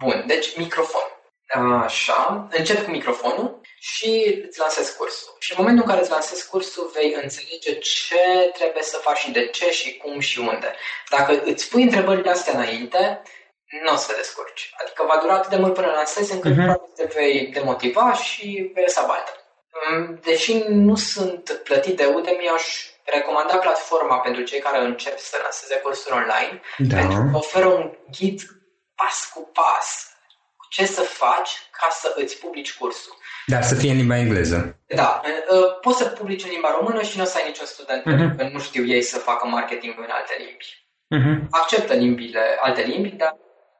Bun, 0.04 0.24
deci 0.28 0.58
microfon. 0.58 1.08
Așa, 1.84 2.48
încep 2.52 2.84
cu 2.84 2.92
microfonul 2.92 3.62
și 3.80 4.42
îți 4.48 4.60
lansezi 4.60 4.98
cursul. 4.98 5.36
Și 5.40 5.52
în 5.52 5.58
momentul 5.60 5.84
în 5.84 5.90
care 5.90 6.02
îți 6.02 6.12
lansezi 6.12 6.48
cursul, 6.50 6.92
vei 6.94 7.18
înțelege 7.22 7.74
ce 7.80 8.52
trebuie 8.54 8.84
să 8.84 8.98
faci 8.98 9.18
și 9.18 9.32
de 9.32 9.48
ce 9.48 9.72
și 9.72 9.98
cum 9.98 10.20
și 10.20 10.40
unde. 10.40 10.76
Dacă 11.10 11.42
îți 11.44 11.70
pui 11.70 11.84
întrebările 11.84 12.30
astea 12.30 12.54
înainte, 12.54 13.22
nu 13.84 13.94
o 13.94 13.96
să 13.96 14.08
te 14.08 14.18
descurci. 14.18 14.74
Adică 14.82 15.04
va 15.08 15.18
dura 15.22 15.34
atât 15.34 15.50
de 15.50 15.58
mult 15.58 15.74
până 15.74 15.88
lansezi 15.88 16.32
încât 16.32 16.52
uh-huh. 16.52 16.96
te 16.96 17.10
vei 17.14 17.48
demotiva 17.54 18.14
și 18.14 18.72
vei 18.74 18.84
lăsa 18.84 19.06
baltă. 19.06 19.32
Mm, 19.90 20.20
deși 20.22 20.64
nu 20.68 20.96
sunt 20.96 21.62
plătit 21.64 21.98
de 21.98 22.06
Udemy, 22.06 22.50
aș 22.54 22.91
recomanda 23.16 23.58
platforma 23.58 24.18
pentru 24.18 24.44
cei 24.44 24.60
care 24.60 24.80
încep 24.80 25.18
să 25.18 25.40
lanseze 25.44 25.76
cursuri 25.76 26.16
online, 26.16 26.62
da. 26.78 26.96
pentru 26.96 27.18
că 27.32 27.38
oferă 27.38 27.66
un 27.66 27.92
ghid 28.18 28.40
pas 28.96 29.30
cu 29.34 29.50
pas 29.54 30.12
ce 30.70 30.86
să 30.86 31.02
faci 31.02 31.52
ca 31.72 31.88
să 31.92 32.14
îți 32.16 32.38
publici 32.40 32.78
cursul. 32.78 33.18
Dar 33.46 33.64
să 33.64 33.76
fie 33.76 33.92
în 33.92 33.98
limba 33.98 34.18
engleză. 34.18 34.80
Da. 34.86 35.22
Uh, 35.50 35.80
poți 35.82 35.98
să 35.98 36.06
publici 36.06 36.44
în 36.44 36.50
limba 36.50 36.72
română 36.78 37.02
și 37.02 37.18
nu 37.18 37.24
o 37.24 37.26
să 37.26 37.38
ai 37.38 37.48
niciun 37.48 37.66
student, 37.66 38.02
uh-huh. 38.02 38.06
pentru 38.06 38.36
că 38.38 38.44
nu 38.44 38.60
știu 38.60 38.86
ei 38.86 39.02
să 39.02 39.18
facă 39.18 39.48
marketing 39.48 39.96
în 39.98 40.10
alte 40.10 40.36
limbi. 40.38 40.70
Uh-huh. 41.16 41.48
Acceptă 41.50 41.94
limbile, 41.94 42.58
alte 42.62 42.82
limbi, 42.82 43.10
dar 43.10 43.38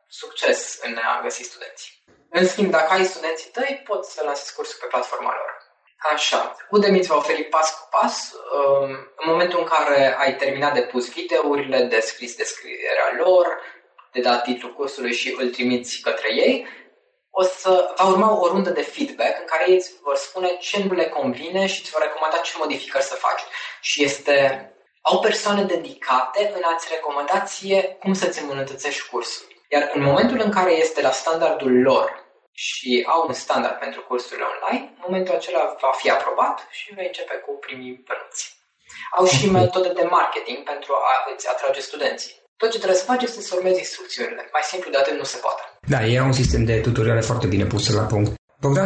succes 0.08 0.80
în 0.84 0.98
a 0.98 1.22
găsi 1.22 1.44
studenți. 1.44 2.04
În 2.30 2.48
schimb, 2.48 2.72
dacă 2.72 2.94
ai 2.94 3.06
studenții 3.06 3.50
tăi, 3.52 3.82
poți 3.88 4.14
să 4.14 4.22
lansezi 4.26 4.56
cursul 4.56 4.78
pe 4.82 4.88
platforma 4.90 5.34
lor. 5.40 5.52
Așa, 6.02 6.56
Udemy 6.70 6.98
îți 6.98 7.08
va 7.08 7.16
oferi 7.16 7.44
pas 7.44 7.80
cu 7.80 7.88
pas. 7.90 8.34
Um, 8.34 8.90
în 8.90 9.26
momentul 9.26 9.60
în 9.60 9.66
care 9.66 10.16
ai 10.18 10.36
terminat 10.36 10.74
de 10.74 10.82
pus 10.82 11.14
videourile, 11.14 11.82
de 11.84 12.00
scris 12.00 12.36
descrierea 12.36 13.10
lor, 13.18 13.62
de 14.12 14.22
dat 14.22 14.44
titlul 14.44 14.74
cursului 14.74 15.14
și 15.14 15.36
îl 15.40 15.50
trimiți 15.50 16.02
către 16.02 16.34
ei, 16.34 16.68
o 17.30 17.44
să 17.44 17.94
va 17.98 18.06
urma 18.06 18.40
o 18.40 18.48
rundă 18.48 18.70
de 18.70 18.82
feedback 18.82 19.40
în 19.40 19.46
care 19.46 19.64
ei 19.68 19.76
îți 19.76 19.94
vor 20.04 20.16
spune 20.16 20.48
ce 20.60 20.84
nu 20.84 20.94
le 20.94 21.06
convine 21.06 21.68
și 21.68 21.82
îți 21.82 21.92
vor 21.92 22.02
recomanda 22.02 22.38
ce 22.38 22.54
modificări 22.58 23.04
să 23.04 23.16
faci. 23.16 23.42
Și 23.82 24.04
este 24.04 24.66
au 25.02 25.20
persoane 25.20 25.64
dedicate 25.64 26.52
în 26.56 26.62
a-ți 26.64 26.88
recomanda 26.92 27.40
ție 27.40 27.98
cum 28.00 28.14
să-ți 28.14 28.42
îmbunătățești 28.42 29.10
cursul. 29.10 29.48
Iar 29.70 29.92
în 29.94 30.04
momentul 30.04 30.42
în 30.44 30.52
care 30.52 30.72
este 30.72 31.02
la 31.02 31.12
standardul 31.12 31.82
lor 31.82 32.21
și 32.52 33.06
au 33.14 33.28
un 33.28 33.34
standard 33.34 33.78
pentru 33.86 34.02
cursurile 34.02 34.46
online, 34.54 34.86
în 34.96 35.02
momentul 35.08 35.36
acela 35.36 35.76
va 35.82 35.92
fi 36.02 36.10
aprobat 36.10 36.68
și 36.78 36.94
vei 36.94 37.10
începe 37.12 37.36
cu 37.46 37.52
primii 37.66 38.04
bănuți. 38.08 38.44
Au 39.18 39.26
și 39.26 39.50
metode 39.50 39.92
de 40.00 40.06
marketing 40.18 40.60
pentru 40.72 40.92
a 40.94 41.14
îți 41.34 41.50
atrage 41.50 41.82
studenții. 41.90 42.34
Tot 42.62 42.72
ce 42.72 42.78
trebuie 42.78 43.00
să 43.00 43.10
faci 43.12 43.24
este 43.24 43.42
să 43.42 43.56
urmezi 43.56 43.84
instrucțiunile. 43.86 44.50
Mai 44.56 44.66
simplu 44.72 44.92
de 44.92 44.98
atât 44.98 45.16
nu 45.18 45.24
se 45.24 45.38
poate. 45.46 45.62
Da, 45.94 46.00
e 46.06 46.22
un 46.22 46.38
sistem 46.42 46.64
de 46.66 46.82
tutoriale 46.82 47.22
foarte 47.22 47.48
bine 47.48 47.66
pus 47.66 47.94
la 47.94 48.06
punct. 48.14 48.32
Bogdan, 48.60 48.86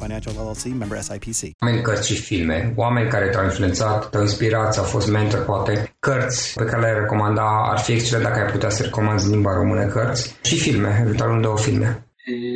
Financial 0.01 0.33
LLC, 0.33 0.63
member 0.81 0.99
SIPC. 1.01 1.41
Oameni, 1.61 1.81
cărți 1.81 2.07
și 2.07 2.21
filme, 2.21 2.73
oameni 2.75 3.09
care 3.09 3.29
te-au 3.29 3.43
influențat, 3.43 4.09
te-au 4.09 4.23
inspirat, 4.23 4.77
au 4.77 4.83
fost 4.83 5.07
mentor, 5.09 5.45
poate, 5.45 5.95
cărți 5.99 6.53
pe 6.53 6.65
care 6.65 6.81
le-ai 6.81 6.99
recomanda, 6.99 7.69
ar 7.71 7.79
fi 7.79 7.91
excelent 7.91 8.23
dacă 8.23 8.39
ai 8.39 8.51
putea 8.51 8.69
să 8.69 8.83
recomanzi 8.83 9.25
în 9.25 9.31
limba 9.31 9.53
română 9.53 9.85
cărți 9.85 10.35
și 10.43 10.59
filme, 10.59 10.99
eventual 11.01 11.29
unde 11.29 11.41
două 11.41 11.57
filme. 11.57 12.05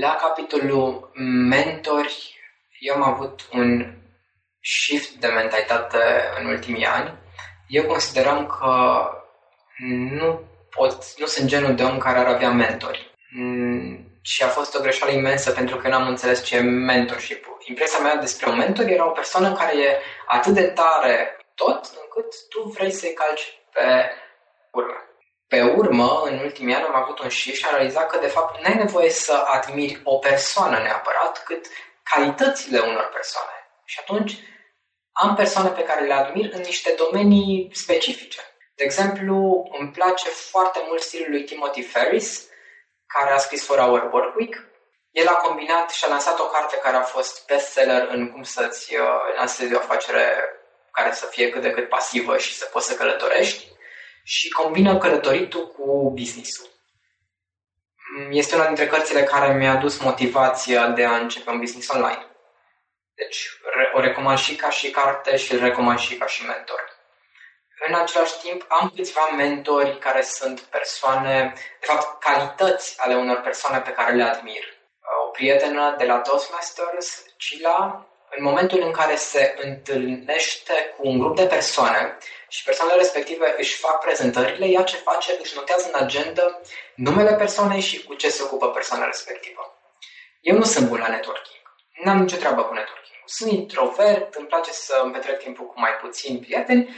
La 0.01 0.15
capitolul 0.21 1.11
mentori, 1.49 2.35
eu 2.79 2.95
am 2.95 3.13
avut 3.13 3.47
un 3.53 3.93
shift 4.61 5.19
de 5.19 5.27
mentalitate 5.27 5.97
în 6.39 6.45
ultimii 6.47 6.85
ani. 6.85 7.13
Eu 7.67 7.83
consideram 7.83 8.45
că 8.45 8.73
nu 10.19 10.39
pot, 10.69 10.97
nu 11.17 11.25
sunt 11.25 11.47
genul 11.47 11.75
de 11.75 11.83
om 11.83 11.97
care 11.97 12.19
ar 12.19 12.25
avea 12.25 12.51
mentori. 12.51 13.13
Mm, 14.25 14.31
Și 14.31 14.43
a 14.43 14.47
fost 14.47 14.75
o 14.75 14.81
greșeală 14.81 15.11
imensă 15.11 15.51
pentru 15.51 15.77
că 15.77 15.87
n-am 15.87 16.07
înțeles 16.07 16.43
ce 16.43 16.55
e 16.55 16.61
mentorship 16.61 17.45
Impresia 17.67 17.99
mea 17.99 18.15
despre 18.15 18.49
un 18.49 18.57
mentor 18.57 18.85
era 18.85 19.07
o 19.07 19.11
persoană 19.11 19.53
care 19.53 19.77
e 19.77 20.01
atât 20.27 20.53
de 20.53 20.63
tare 20.63 21.37
tot 21.55 21.85
încât 22.01 22.33
tu 22.49 22.61
vrei 22.61 22.91
să-i 22.91 23.13
calci 23.13 23.59
pe 23.73 24.11
urmă. 24.71 24.93
Pe 25.47 25.61
urmă, 25.61 26.21
în 26.25 26.37
ultimii 26.39 26.73
ani 26.73 26.83
am 26.83 26.95
avut 26.95 27.19
un 27.19 27.29
shift 27.29 27.57
și 27.57 27.65
am 27.65 27.75
realizat 27.75 28.09
că 28.09 28.17
de 28.19 28.27
fapt 28.27 28.61
nu 28.61 28.69
ai 28.69 28.75
nevoie 28.75 29.09
să 29.09 29.33
admiri 29.33 30.01
o 30.03 30.17
persoană 30.17 30.77
neapărat, 30.77 31.43
cât 31.43 31.65
calitățile 32.03 32.79
unor 32.79 33.09
persoane. 33.13 33.55
Și 33.85 33.97
atunci 34.01 34.33
am 35.11 35.35
persoane 35.35 35.69
pe 35.69 35.83
care 35.83 36.05
le 36.05 36.13
admir 36.13 36.53
în 36.53 36.61
niște 36.61 36.95
domenii 36.97 37.69
specifice. 37.73 38.39
De 38.75 38.83
exemplu, 38.83 39.63
îmi 39.79 39.91
place 39.91 40.29
foarte 40.29 40.79
mult 40.87 41.01
stilul 41.01 41.29
lui 41.29 41.43
Timothy 41.43 41.81
Ferris, 41.81 42.49
care 43.07 43.31
a 43.31 43.37
scris 43.37 43.65
For 43.65 43.77
Our 43.77 44.09
Work 44.13 44.35
Week. 44.35 44.63
El 45.11 45.27
a 45.27 45.33
combinat 45.33 45.89
și 45.89 46.05
a 46.05 46.07
lansat 46.07 46.39
o 46.39 46.45
carte 46.45 46.77
care 46.77 46.95
a 46.95 47.01
fost 47.01 47.45
bestseller 47.45 48.07
în 48.07 48.31
cum 48.31 48.43
să-ți 48.43 48.95
uh, 48.95 49.07
lansezi 49.35 49.73
o 49.73 49.77
afacere 49.77 50.49
care 50.91 51.11
să 51.13 51.25
fie 51.25 51.49
cât 51.49 51.61
de 51.61 51.71
cât 51.71 51.89
pasivă 51.89 52.37
și 52.37 52.53
să 52.55 52.65
poți 52.65 52.87
să 52.87 52.95
călătorești 52.95 53.67
și 54.23 54.49
combină 54.49 54.97
călătoritul 54.97 55.67
cu 55.67 56.11
business-ul. 56.15 56.69
Mm, 58.17 58.31
Este 58.31 58.55
una 58.55 58.65
dintre 58.65 58.87
cărțile 58.87 59.23
care 59.23 59.53
mi-a 59.53 59.71
adus 59.71 59.99
motivația 59.99 60.87
de 60.87 61.05
a 61.05 61.15
începe 61.17 61.49
un 61.49 61.59
business 61.59 61.89
online. 61.89 62.25
Deci 63.13 63.49
re- 63.75 63.91
o 63.93 63.99
recomand 63.99 64.37
și 64.37 64.55
ca 64.55 64.69
și 64.69 64.89
carte 64.91 65.37
și 65.37 65.53
îl 65.53 65.59
recomand 65.59 65.99
și 65.99 66.17
ca 66.17 66.25
și 66.25 66.45
mentor. 66.45 66.94
În 67.87 67.95
același 67.95 68.39
timp, 68.39 68.65
am 68.67 68.91
câțiva 68.95 69.29
mentori 69.35 69.99
care 69.99 70.21
sunt 70.21 70.59
persoane, 70.59 71.53
de 71.79 71.85
fapt, 71.85 72.23
calități 72.23 72.95
ale 72.99 73.15
unor 73.15 73.41
persoane 73.41 73.81
pe 73.81 73.91
care 73.91 74.15
le 74.15 74.23
admir. 74.23 74.63
O 75.25 75.29
prietenă 75.29 75.95
de 75.97 76.05
la 76.05 76.17
Toastmasters, 76.19 77.23
Cila, 77.37 78.05
în 78.37 78.43
momentul 78.43 78.81
în 78.81 78.91
care 78.91 79.15
se 79.15 79.55
întâlnește 79.61 80.73
cu 80.97 81.07
un 81.07 81.19
grup 81.19 81.35
de 81.35 81.45
persoane 81.45 82.17
și 82.47 82.63
persoanele 82.63 82.97
respective 82.97 83.55
își 83.57 83.77
fac 83.77 83.99
prezentările, 83.99 84.65
ea 84.65 84.83
ce 84.83 84.95
face? 84.95 85.37
Își 85.41 85.55
notează 85.55 85.89
în 85.93 86.03
agenda 86.03 86.59
numele 86.95 87.33
persoanei 87.33 87.81
și 87.81 88.03
cu 88.03 88.13
ce 88.13 88.29
se 88.29 88.43
ocupă 88.43 88.69
persoana 88.69 89.05
respectivă. 89.05 89.79
Eu 90.41 90.57
nu 90.57 90.63
sunt 90.63 90.87
bun 90.87 90.99
la 90.99 91.07
networking. 91.07 91.61
N-am 92.03 92.17
nicio 92.21 92.37
treabă 92.37 92.63
cu 92.63 92.73
networking. 92.73 93.21
Sunt 93.25 93.51
introvert, 93.51 94.33
îmi 94.33 94.47
place 94.47 94.71
să 94.71 94.99
îmi 95.03 95.11
petrec 95.11 95.39
timpul 95.39 95.65
cu 95.65 95.79
mai 95.79 95.91
puțini 95.91 96.39
prieteni, 96.39 96.89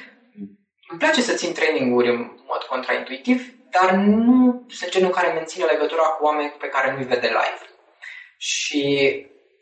îmi 0.87 0.99
place 0.99 1.21
să 1.21 1.33
țin 1.33 1.53
traininguri 1.53 2.09
în 2.09 2.17
mod 2.47 2.63
contraintuitiv, 2.63 3.55
dar 3.69 3.91
nu 3.91 4.65
sunt 4.69 4.91
genul 4.91 5.11
care 5.11 5.33
menține 5.33 5.65
legătura 5.65 6.03
cu 6.03 6.23
oameni 6.23 6.55
pe 6.59 6.67
care 6.67 6.91
nu-i 6.91 7.05
vede 7.05 7.27
live. 7.27 7.65
Și 8.37 8.81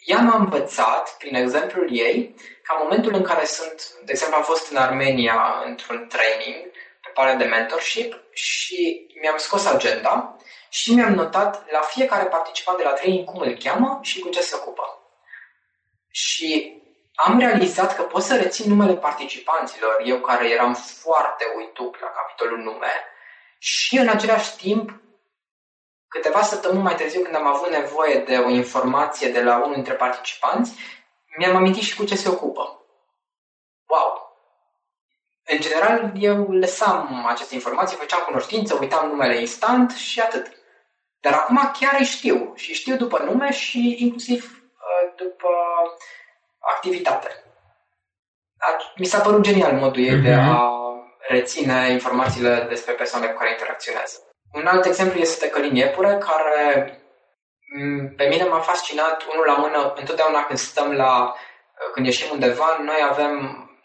ea 0.06 0.20
m-a 0.20 0.36
învățat, 0.36 1.18
prin 1.18 1.36
exemplul 1.36 1.98
ei, 1.98 2.36
ca 2.62 2.76
în 2.78 2.84
momentul 2.84 3.14
în 3.14 3.24
care 3.24 3.46
sunt, 3.46 3.94
de 4.06 4.12
exemplu, 4.12 4.38
am 4.38 4.44
fost 4.44 4.72
în 4.72 4.78
Armenia 4.78 5.64
într-un 5.66 6.08
training 6.08 6.72
pe 7.02 7.10
partea 7.14 7.36
de 7.36 7.44
mentorship 7.44 8.24
și 8.34 9.08
mi-am 9.22 9.38
scos 9.38 9.66
agenda 9.66 10.38
și 10.70 10.94
mi-am 10.94 11.14
notat 11.14 11.72
la 11.72 11.80
fiecare 11.82 12.26
participant 12.26 12.78
de 12.78 12.84
la 12.84 12.94
training 12.94 13.26
cum 13.26 13.40
îl 13.40 13.58
cheamă 13.58 14.00
și 14.02 14.20
cu 14.20 14.30
ce 14.30 14.42
se 14.42 14.56
ocupă. 14.56 15.00
Și 16.12 16.74
am 17.16 17.40
realizat 17.40 17.96
că 17.96 18.02
pot 18.02 18.22
să 18.22 18.36
rețin 18.36 18.70
numele 18.70 18.96
participanților, 18.96 20.02
eu 20.06 20.20
care 20.20 20.50
eram 20.50 20.74
foarte 20.74 21.46
uituc 21.58 21.98
la 22.00 22.08
capitolul 22.08 22.60
nume, 22.60 22.94
și 23.58 23.98
în 23.98 24.08
același 24.08 24.56
timp, 24.56 25.02
câteva 26.08 26.42
săptămâni 26.42 26.84
mai 26.84 26.96
târziu, 26.96 27.22
când 27.22 27.36
am 27.36 27.48
avut 27.48 27.70
nevoie 27.70 28.20
de 28.20 28.38
o 28.38 28.50
informație 28.50 29.30
de 29.30 29.44
la 29.44 29.56
unul 29.58 29.74
dintre 29.74 29.94
participanți, 29.94 30.74
mi-am 31.38 31.56
amintit 31.56 31.84
și 31.84 31.96
cu 31.96 32.06
ce 32.06 32.16
se 32.16 32.30
ocupă. 32.30 32.86
Wow! 33.86 34.38
În 35.46 35.60
general, 35.60 36.12
eu 36.16 36.52
lăsam 36.52 37.26
aceste 37.28 37.54
informații, 37.54 37.98
făceam 37.98 38.24
cunoștință, 38.26 38.78
uitam 38.80 39.08
numele 39.08 39.40
instant 39.40 39.92
și 39.92 40.20
atât. 40.20 40.52
Dar 41.20 41.34
acum 41.34 41.72
chiar 41.80 41.96
îi 42.00 42.06
știu 42.06 42.54
și 42.56 42.74
știu 42.74 42.96
după 42.96 43.24
nume 43.24 43.52
și 43.52 43.96
inclusiv 44.00 44.44
uh, 44.44 45.14
după 45.16 45.50
activitate. 46.74 47.44
Mi 48.96 49.06
s-a 49.06 49.20
părut 49.20 49.42
genial 49.42 49.74
modul 49.74 50.04
ei 50.04 50.16
de 50.16 50.34
a 50.34 50.70
reține 51.28 51.90
informațiile 51.90 52.66
despre 52.70 52.94
persoane 52.94 53.28
cu 53.28 53.38
care 53.38 53.52
interacționează. 53.52 54.20
Un 54.54 54.68
alt 54.68 54.86
exemplu 54.86 55.20
este 55.20 55.50
Călin 55.50 55.76
Iepure, 55.76 56.18
care 56.18 56.90
m, 57.78 58.16
pe 58.16 58.26
mine 58.26 58.44
m-a 58.44 58.60
fascinat 58.60 59.24
unul 59.34 59.46
la 59.46 59.54
mână. 59.54 59.94
Întotdeauna 59.96 60.46
când 60.46 60.60
stăm 60.60 60.94
la, 60.94 61.36
când 61.94 62.06
ieșim 62.06 62.28
undeva, 62.32 62.78
noi 62.82 63.08
avem, 63.10 63.32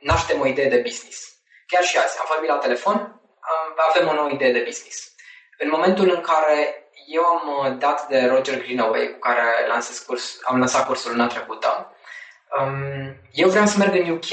naștem 0.00 0.40
o 0.40 0.46
idee 0.46 0.68
de 0.68 0.80
business. 0.86 1.18
Chiar 1.66 1.82
și 1.82 1.98
azi, 1.98 2.18
am 2.18 2.26
vorbit 2.28 2.48
la 2.48 2.56
telefon, 2.56 2.94
am, 3.40 3.74
avem 3.88 4.08
o 4.08 4.12
nouă 4.12 4.30
idee 4.30 4.52
de 4.52 4.64
business. 4.66 5.14
În 5.58 5.68
momentul 5.68 6.10
în 6.10 6.20
care 6.20 6.90
eu 7.06 7.24
am 7.24 7.78
dat 7.78 8.06
de 8.08 8.26
Roger 8.26 8.58
Greenaway, 8.62 9.10
cu 9.12 9.18
care 9.18 9.66
lansez 9.68 9.98
curs, 9.98 10.40
am 10.44 10.58
lansat 10.58 10.86
cursul 10.86 11.10
luna 11.10 11.26
trecută, 11.26 11.94
Um, 12.58 13.14
eu 13.32 13.48
vreau 13.48 13.66
să 13.66 13.78
merg 13.78 13.94
în 13.94 14.10
UK 14.10 14.30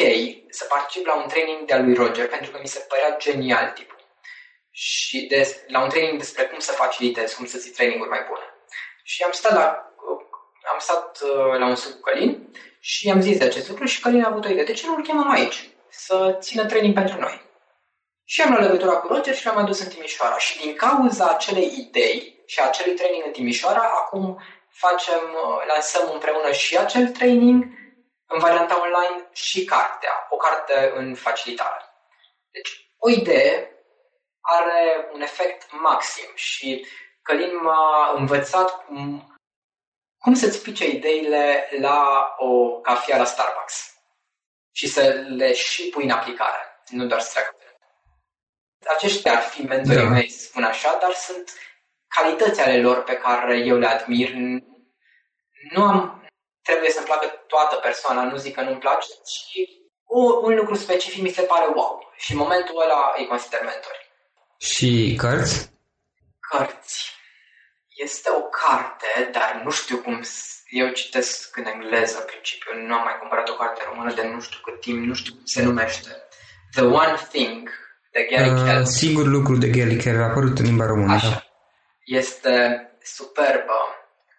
să 0.50 0.66
particip 0.70 1.06
la 1.06 1.16
un 1.16 1.28
training 1.28 1.66
de-al 1.66 1.84
lui 1.84 1.94
Roger 1.94 2.28
pentru 2.28 2.52
că 2.52 2.58
mi 2.62 2.68
se 2.68 2.86
părea 2.88 3.18
genial 3.18 3.70
tipul. 3.70 3.96
Și 4.72 5.26
de, 5.30 5.64
la 5.68 5.82
un 5.84 5.90
training 5.90 6.18
despre 6.18 6.44
cum 6.44 6.60
să 6.60 6.72
facilitezi, 6.72 7.36
cum 7.36 7.46
să 7.46 7.58
ții 7.58 7.72
traininguri 7.72 8.10
mai 8.10 8.26
bune. 8.28 8.46
Și 9.04 9.24
am 9.24 9.32
stat 9.32 9.54
la, 9.54 9.88
am 10.72 10.80
stat 10.80 11.20
uh, 11.22 11.60
la 11.60 11.66
un 11.66 11.76
sub 11.76 11.92
cu 11.92 12.00
Călin 12.00 12.54
și 12.80 13.10
am 13.10 13.22
zis 13.22 13.38
de 13.38 13.46
acest 13.46 13.70
lucru 13.70 13.86
și 13.86 14.02
Călin 14.02 14.24
a 14.24 14.30
avut 14.30 14.46
o 14.46 14.50
idee. 14.50 14.64
De 14.64 14.74
ce 14.74 14.88
nu 14.88 14.96
îl 14.96 15.04
chemăm 15.04 15.32
aici? 15.32 15.70
Să 15.90 16.38
țină 16.40 16.66
training 16.66 16.94
pentru 16.94 17.20
noi. 17.20 17.46
Și 18.26 18.42
am 18.42 18.50
luat 18.50 18.62
legătura 18.62 18.98
cu 18.98 19.08
Roger 19.08 19.36
și 19.36 19.46
l-am 19.46 19.58
adus 19.58 19.80
în 19.80 19.90
Timișoara. 19.90 20.38
Și 20.38 20.60
din 20.60 20.76
cauza 20.76 21.28
acelei 21.28 21.74
idei 21.78 22.44
și 22.46 22.60
acelui 22.60 22.96
training 22.96 23.24
în 23.26 23.32
Timișoara, 23.32 23.82
acum 23.82 24.42
facem, 24.70 25.22
uh, 25.34 25.66
lansăm 25.68 26.10
împreună 26.14 26.52
și 26.52 26.78
acel 26.78 27.08
training 27.08 27.66
în 28.28 28.40
varianta 28.40 28.82
online 28.82 29.28
și 29.34 29.66
cartea, 29.66 30.28
o 30.30 30.36
carte 30.38 30.92
în 30.96 31.16
facilitare. 31.16 31.82
Deci, 32.52 32.92
o 32.98 33.10
idee 33.10 33.72
are 34.42 35.10
un 35.14 35.22
efect 35.22 35.72
maxim 35.72 36.32
și 36.36 36.88
Călin 37.22 37.62
m-a 37.62 38.12
învățat 38.16 38.86
cum, 38.86 39.34
cum 40.18 40.34
să-ți 40.34 40.62
pice 40.62 40.88
ideile 40.88 41.70
la 41.80 42.34
o 42.38 42.80
cafea 42.82 43.18
la 43.18 43.24
Starbucks 43.24 43.94
și 44.72 44.88
să 44.88 45.26
le 45.28 45.54
și 45.54 45.90
pui 45.90 46.04
în 46.04 46.10
aplicare, 46.10 46.82
nu 46.90 47.06
doar 47.06 47.20
să 47.20 47.32
treacă. 47.32 47.56
aceștia 48.96 49.32
ar 49.36 49.42
fi 49.42 49.62
mentorii 49.62 50.04
Da. 50.04 50.10
mei, 50.10 50.30
să 50.30 50.44
spun 50.44 50.64
așa, 50.64 50.98
dar 51.02 51.14
sunt 51.14 51.54
calități 52.08 52.62
ale 52.62 52.82
lor 52.82 53.04
pe 53.04 53.18
care 53.18 53.58
eu 53.58 53.78
le 53.78 53.88
admir. 53.88 54.30
Nu 55.72 55.84
am, 55.84 56.27
trebuie 56.68 56.90
să-mi 56.96 57.06
placă 57.06 57.28
toată 57.54 57.76
persoana, 57.76 58.24
nu 58.24 58.38
zic 58.44 58.54
că 58.56 58.62
nu-mi 58.62 58.84
place, 58.86 59.08
ci 59.32 59.60
o, 60.06 60.20
un 60.48 60.54
lucru 60.56 60.76
specific 60.76 61.22
mi 61.22 61.30
se 61.38 61.42
pare 61.42 61.66
wow. 61.76 61.94
Și 62.24 62.32
în 62.32 62.38
momentul 62.38 62.82
ăla 62.84 63.14
îi 63.18 63.28
consider 63.28 63.60
mentori. 63.64 64.02
Și 64.58 64.90
cărți? 65.18 65.72
Cărți. 66.50 67.16
Este 68.06 68.30
o 68.40 68.42
carte, 68.42 69.30
dar 69.32 69.62
nu 69.64 69.70
știu 69.72 69.98
cum... 69.98 70.22
s- 70.22 70.56
Eu 70.70 70.88
citesc 70.90 71.58
în 71.58 71.66
engleză, 71.66 72.18
în 72.20 72.26
principiu. 72.26 72.72
Nu 72.88 72.94
am 72.94 73.04
mai 73.04 73.18
cumpărat 73.20 73.50
o 73.50 73.54
carte 73.54 73.82
română 73.90 74.14
de 74.14 74.24
nu 74.34 74.40
știu 74.42 74.60
cât 74.64 74.80
timp, 74.82 75.06
nu 75.06 75.14
știu 75.14 75.34
cum 75.34 75.46
se 75.46 75.62
numește. 75.64 76.10
The 76.76 76.84
One 76.84 77.18
Thing, 77.32 77.70
de 78.12 78.28
Gary 78.32 78.50
Uh, 78.50 78.56
Keller. 78.66 78.86
sigur 78.86 79.26
lucru 79.26 79.56
de 79.58 79.68
Gary 79.70 79.98
Keller 79.98 80.22
a 80.22 80.26
apărut 80.30 80.60
în 80.60 80.66
limba 80.66 80.86
română. 80.86 81.14
Așa. 81.14 81.30
Da. 81.30 81.44
Este 82.06 82.54
superbă. 83.04 83.80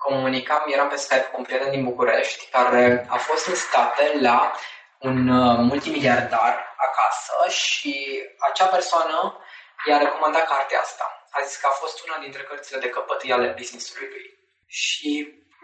Comunicam, 0.05 0.63
eram 0.67 0.89
pe 0.89 0.97
Skype 0.97 1.29
cu 1.31 1.39
un 1.39 1.45
prieten 1.45 1.71
din 1.71 1.85
București 1.85 2.49
care 2.51 3.07
a 3.09 3.17
fost 3.17 3.47
în 3.47 3.55
state 3.55 4.19
la 4.21 4.53
un 4.99 5.29
uh, 5.29 5.59
multimiliardar 5.59 6.75
acasă 6.77 7.51
și 7.61 8.23
acea 8.39 8.67
persoană 8.67 9.39
i-a 9.87 9.99
recomandat 9.99 10.47
cartea 10.49 10.81
asta. 10.81 11.27
A 11.31 11.43
zis 11.43 11.57
că 11.57 11.67
a 11.67 11.79
fost 11.83 12.07
una 12.07 12.19
dintre 12.19 12.43
cărțile 12.43 12.79
de 12.79 12.89
căpătâi 12.89 13.33
ale 13.33 13.55
business-ului 13.59 14.09
lui. 14.09 14.39
Și 14.67 15.11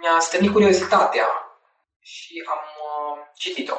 mi-a 0.00 0.18
stârnit 0.18 0.52
curiozitatea 0.52 1.28
și 2.00 2.44
am 2.46 2.64
uh, 2.88 3.18
citit-o. 3.36 3.78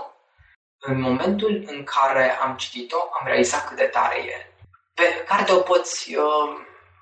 În 0.80 1.00
momentul 1.00 1.64
în 1.66 1.84
care 1.84 2.38
am 2.38 2.56
citit-o, 2.58 2.98
am 3.20 3.26
realizat 3.26 3.68
cât 3.68 3.78
de 3.78 3.86
tare 3.86 4.18
e. 4.18 4.54
Pe 4.94 5.24
cartea 5.28 5.56
o 5.56 5.60
poți 5.60 6.16
uh, 6.16 6.50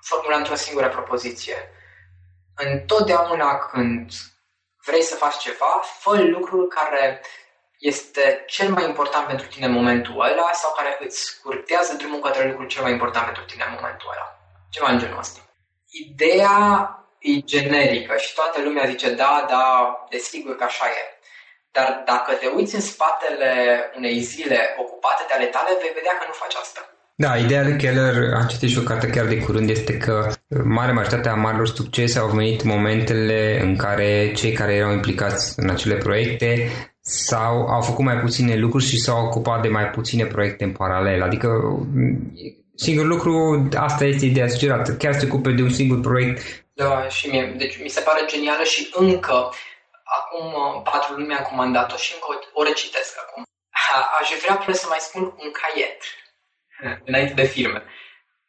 formula 0.00 0.36
într-o 0.36 0.54
singură 0.54 0.88
propoziție. 0.88 1.70
Întotdeauna 2.56 3.58
când 3.58 4.10
vrei 4.84 5.02
să 5.02 5.14
faci 5.14 5.36
ceva, 5.36 5.82
fă 5.98 6.22
lucrul 6.22 6.68
care 6.68 7.20
este 7.78 8.44
cel 8.46 8.70
mai 8.70 8.84
important 8.84 9.26
pentru 9.26 9.46
tine 9.46 9.66
în 9.66 9.72
momentul 9.72 10.20
ăla 10.20 10.52
sau 10.52 10.72
care 10.76 10.96
îți 11.00 11.18
scurtează 11.18 11.94
drumul 11.94 12.20
către 12.20 12.48
lucrul 12.48 12.68
cel 12.68 12.82
mai 12.82 12.92
important 12.92 13.24
pentru 13.24 13.44
tine 13.44 13.64
în 13.66 13.72
momentul 13.74 14.08
ăla. 14.12 14.38
Ceva 14.70 14.90
în 14.90 14.98
genul 14.98 15.18
ăsta. 15.18 15.40
Ideea 15.90 16.58
e 17.18 17.40
generică 17.40 18.16
și 18.16 18.34
toată 18.34 18.60
lumea 18.60 18.86
zice 18.86 19.10
da, 19.10 19.44
da, 19.48 19.94
desigur 20.10 20.56
că 20.56 20.64
așa 20.64 20.86
e. 20.86 21.18
Dar 21.70 22.02
dacă 22.04 22.34
te 22.34 22.46
uiți 22.46 22.74
în 22.74 22.80
spatele 22.80 23.52
unei 23.96 24.20
zile 24.20 24.74
ocupate 24.78 25.24
de 25.28 25.34
ale 25.34 25.46
tale, 25.46 25.76
vei 25.80 25.90
vedea 25.94 26.18
că 26.18 26.24
nu 26.26 26.32
faci 26.32 26.54
asta. 26.54 26.93
Da, 27.16 27.36
ideea 27.36 27.62
lui 27.62 27.78
Keller, 27.78 28.32
am 28.34 28.46
citit 28.46 28.68
și 28.68 28.78
o 28.78 28.82
carte 28.82 29.10
chiar 29.10 29.26
de 29.26 29.40
curând, 29.40 29.70
este 29.70 29.96
că 29.96 30.32
mare 30.64 30.92
majoritatea 30.92 31.34
marilor 31.34 31.68
succese 31.68 32.18
au 32.18 32.28
venit 32.28 32.62
momentele 32.62 33.60
în 33.62 33.76
care 33.76 34.32
cei 34.32 34.52
care 34.52 34.74
erau 34.74 34.92
implicați 34.92 35.54
în 35.56 35.70
acele 35.70 35.96
proiecte 35.96 36.70
sau 37.00 37.66
au 37.66 37.80
făcut 37.80 38.04
mai 38.04 38.16
puține 38.16 38.56
lucruri 38.56 38.84
și 38.84 39.00
s-au 39.00 39.24
ocupat 39.24 39.62
de 39.62 39.68
mai 39.68 39.90
puține 39.90 40.24
proiecte 40.24 40.64
în 40.64 40.72
paralel. 40.72 41.22
Adică 41.22 41.48
singur 42.74 43.04
lucru, 43.04 43.68
asta 43.76 44.04
este 44.04 44.24
ideea 44.24 44.48
sugerată, 44.48 44.96
chiar 44.96 45.12
să 45.12 45.18
te 45.18 45.26
ocupe 45.26 45.50
de 45.50 45.62
un 45.62 45.70
singur 45.70 46.00
proiect. 46.00 46.66
Da, 46.72 47.08
și 47.08 47.28
mie, 47.28 47.54
deci 47.56 47.82
mi 47.82 47.88
se 47.88 48.00
pare 48.00 48.24
genială 48.26 48.62
și 48.62 48.88
încă, 48.92 49.52
acum 50.18 50.46
uh, 50.46 50.82
patru 50.90 51.14
luni 51.14 51.34
am 51.34 51.46
comandat-o 51.50 51.96
și 51.96 52.12
încă 52.14 52.26
o, 52.32 52.60
o 52.60 52.62
recitesc 52.62 53.12
acum. 53.24 53.42
A, 53.94 53.96
aș 54.20 54.28
vrea 54.42 54.56
până 54.56 54.76
să 54.76 54.86
mai 54.88 54.98
spun 55.00 55.22
un 55.22 55.50
caiet, 55.60 56.00
înainte 57.04 57.34
de 57.34 57.44
filme. 57.44 57.82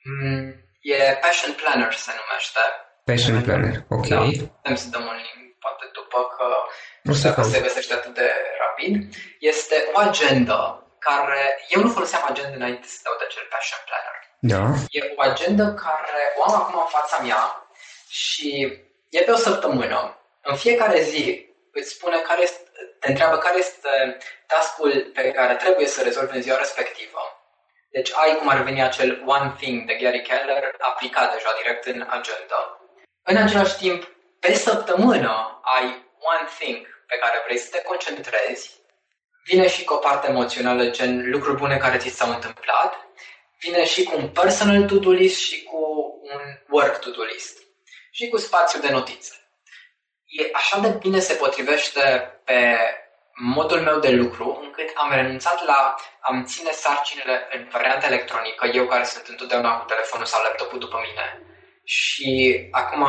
Mm, 0.04 0.48
e 0.82 1.18
Passion 1.22 1.54
Planner 1.54 1.94
se 1.94 2.12
numește. 2.20 2.60
Passion 3.06 3.42
Planner, 3.42 3.76
ok. 3.90 4.08
Da, 4.08 4.20
putem 4.56 4.76
să 4.76 4.88
dăm 4.90 5.02
un 5.02 5.16
link 5.16 5.58
poate 5.60 5.86
după 5.94 6.20
că 6.36 6.46
O 7.12 7.14
să 7.14 7.28
dacă 7.28 7.40
caut. 7.42 7.52
se 7.52 7.60
găsește 7.68 7.94
atât 7.94 8.14
de 8.14 8.30
rapid. 8.64 8.94
Este 9.40 9.76
o 9.94 10.00
agendă 10.00 10.60
care, 11.00 11.42
eu 11.70 11.82
nu 11.82 11.90
foloseam 11.90 12.24
agenda 12.30 12.56
înainte 12.56 12.88
să 12.88 13.00
dau 13.04 13.16
de 13.20 13.26
acel 13.28 13.46
Passion 13.54 13.82
Planner. 13.88 14.16
Da. 14.52 14.64
E 14.98 15.14
o 15.16 15.22
agendă 15.22 15.66
care 15.86 16.22
o 16.38 16.44
am 16.44 16.56
acum 16.62 16.80
în 16.80 16.88
fața 16.98 17.18
mea 17.24 17.68
și 18.10 18.50
e 19.10 19.22
pe 19.22 19.32
o 19.32 19.36
săptămână. 19.36 20.20
În 20.42 20.56
fiecare 20.56 21.02
zi 21.02 21.46
îți 21.72 21.90
spune 21.90 22.20
care 22.20 22.42
este, 22.42 22.60
te 23.00 23.10
întreabă 23.10 23.38
care 23.38 23.58
este 23.58 24.18
taskul 24.48 25.12
pe 25.14 25.32
care 25.32 25.56
trebuie 25.56 25.88
să 25.88 26.04
rezolvi 26.04 26.36
în 26.36 26.42
ziua 26.42 26.58
respectivă. 26.58 27.20
Deci 27.96 28.12
ai 28.14 28.38
cum 28.38 28.48
ar 28.48 28.62
veni 28.62 28.82
acel 28.84 29.24
one 29.26 29.54
thing 29.58 29.86
de 29.88 29.94
Gary 29.94 30.22
Keller 30.22 30.76
aplicat 30.80 31.34
deja 31.34 31.52
direct 31.62 31.86
în 31.86 32.02
agenda. 32.10 32.60
În 33.24 33.38
același 33.38 33.78
timp, 33.78 34.04
pe 34.40 34.54
săptămână 34.54 35.62
ai 35.78 35.86
one 36.34 36.48
thing 36.60 37.04
pe 37.08 37.18
care 37.18 37.42
vrei 37.46 37.58
să 37.58 37.70
te 37.72 37.82
concentrezi. 37.82 38.76
Vine 39.46 39.68
și 39.68 39.84
cu 39.84 39.94
o 39.94 39.98
parte 39.98 40.30
emoțională, 40.30 40.90
gen 40.90 41.30
lucruri 41.30 41.58
bune 41.58 41.78
care 41.78 41.98
ți 41.98 42.10
s-au 42.10 42.30
întâmplat. 42.30 42.94
Vine 43.60 43.86
și 43.86 44.04
cu 44.04 44.18
un 44.18 44.30
personal 44.30 44.84
to-do 44.84 45.12
list 45.12 45.40
și 45.40 45.64
cu 45.64 45.82
un 46.22 46.42
work 46.70 47.00
to-do 47.00 47.24
list. 47.24 47.58
Și 48.12 48.28
cu 48.28 48.38
spațiu 48.38 48.80
de 48.80 48.90
notițe. 48.90 49.34
E 50.26 50.50
așa 50.54 50.80
de 50.80 50.88
bine 50.88 51.20
se 51.20 51.34
potrivește 51.34 52.02
pe 52.44 52.78
modul 53.36 53.80
meu 53.82 54.00
de 54.00 54.12
lucru, 54.12 54.60
încât 54.64 54.92
am 54.96 55.12
renunțat 55.12 55.66
la 55.66 55.96
a-mi 56.20 56.46
ține 56.46 56.72
sarcinile 56.72 57.48
în 57.52 57.68
variantă 57.72 58.06
electronică, 58.06 58.66
eu 58.68 58.86
care 58.86 59.04
sunt 59.04 59.28
întotdeauna 59.28 59.78
cu 59.78 59.86
telefonul 59.86 60.26
sau 60.26 60.44
laptopul 60.44 60.80
după 60.80 61.02
mine. 61.08 61.42
Și 61.84 62.30
acum, 62.72 63.04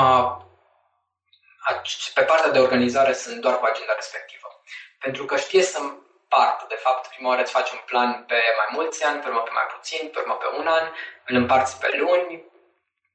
ac- 1.71 2.13
pe 2.15 2.23
partea 2.23 2.51
de 2.51 2.59
organizare, 2.59 3.13
sunt 3.13 3.41
doar 3.41 3.59
cu 3.59 3.65
agenda 3.65 3.93
respectivă. 3.95 4.49
Pentru 4.99 5.25
că 5.25 5.37
știe 5.37 5.63
să 5.63 5.79
împart, 5.81 6.69
de 6.69 6.75
fapt, 6.75 7.09
prima 7.09 7.29
oară 7.29 7.43
îți 7.43 7.53
faci 7.53 7.71
un 7.71 7.83
plan 7.87 8.25
pe 8.27 8.35
mai 8.35 8.69
mulți 8.71 9.05
ani, 9.05 9.21
pe 9.21 9.29
urmă 9.29 9.41
pe 9.41 9.51
mai 9.53 9.67
puțin, 9.77 10.09
pe 10.09 10.19
urmă 10.19 10.35
pe 10.35 10.59
un 10.59 10.67
an, 10.67 10.87
îl 11.27 11.37
împarți 11.37 11.79
pe 11.79 11.97
luni, 11.97 12.45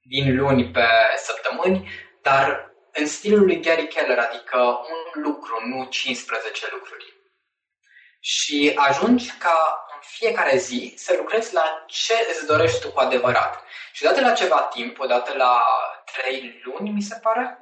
din 0.02 0.36
luni 0.36 0.71
pe 0.71 0.88
săptămâni, 1.17 1.89
dar 2.21 2.70
în 2.93 3.06
stilul 3.08 3.45
lui 3.45 3.62
Gary 3.62 3.88
Keller, 3.88 4.19
adică 4.19 4.58
un 4.89 5.21
lucru, 5.21 5.67
nu 5.67 5.86
15 5.89 6.67
lucruri. 6.71 7.13
Și 8.19 8.71
ajungi 8.75 9.32
ca 9.39 9.86
în 9.93 9.99
fiecare 10.01 10.58
zi 10.58 10.93
să 10.97 11.13
lucrezi 11.17 11.54
la 11.54 11.84
ce 11.88 12.13
îți 12.30 12.45
dorești 12.45 12.80
tu 12.82 12.91
cu 12.91 12.99
adevărat. 12.99 13.63
Și 13.91 14.06
odată 14.06 14.21
la 14.21 14.32
ceva 14.34 14.62
timp, 14.62 14.99
odată 14.99 15.34
la 15.38 15.63
3 16.23 16.62
luni, 16.63 16.89
mi 16.89 17.01
se 17.01 17.19
pare, 17.21 17.58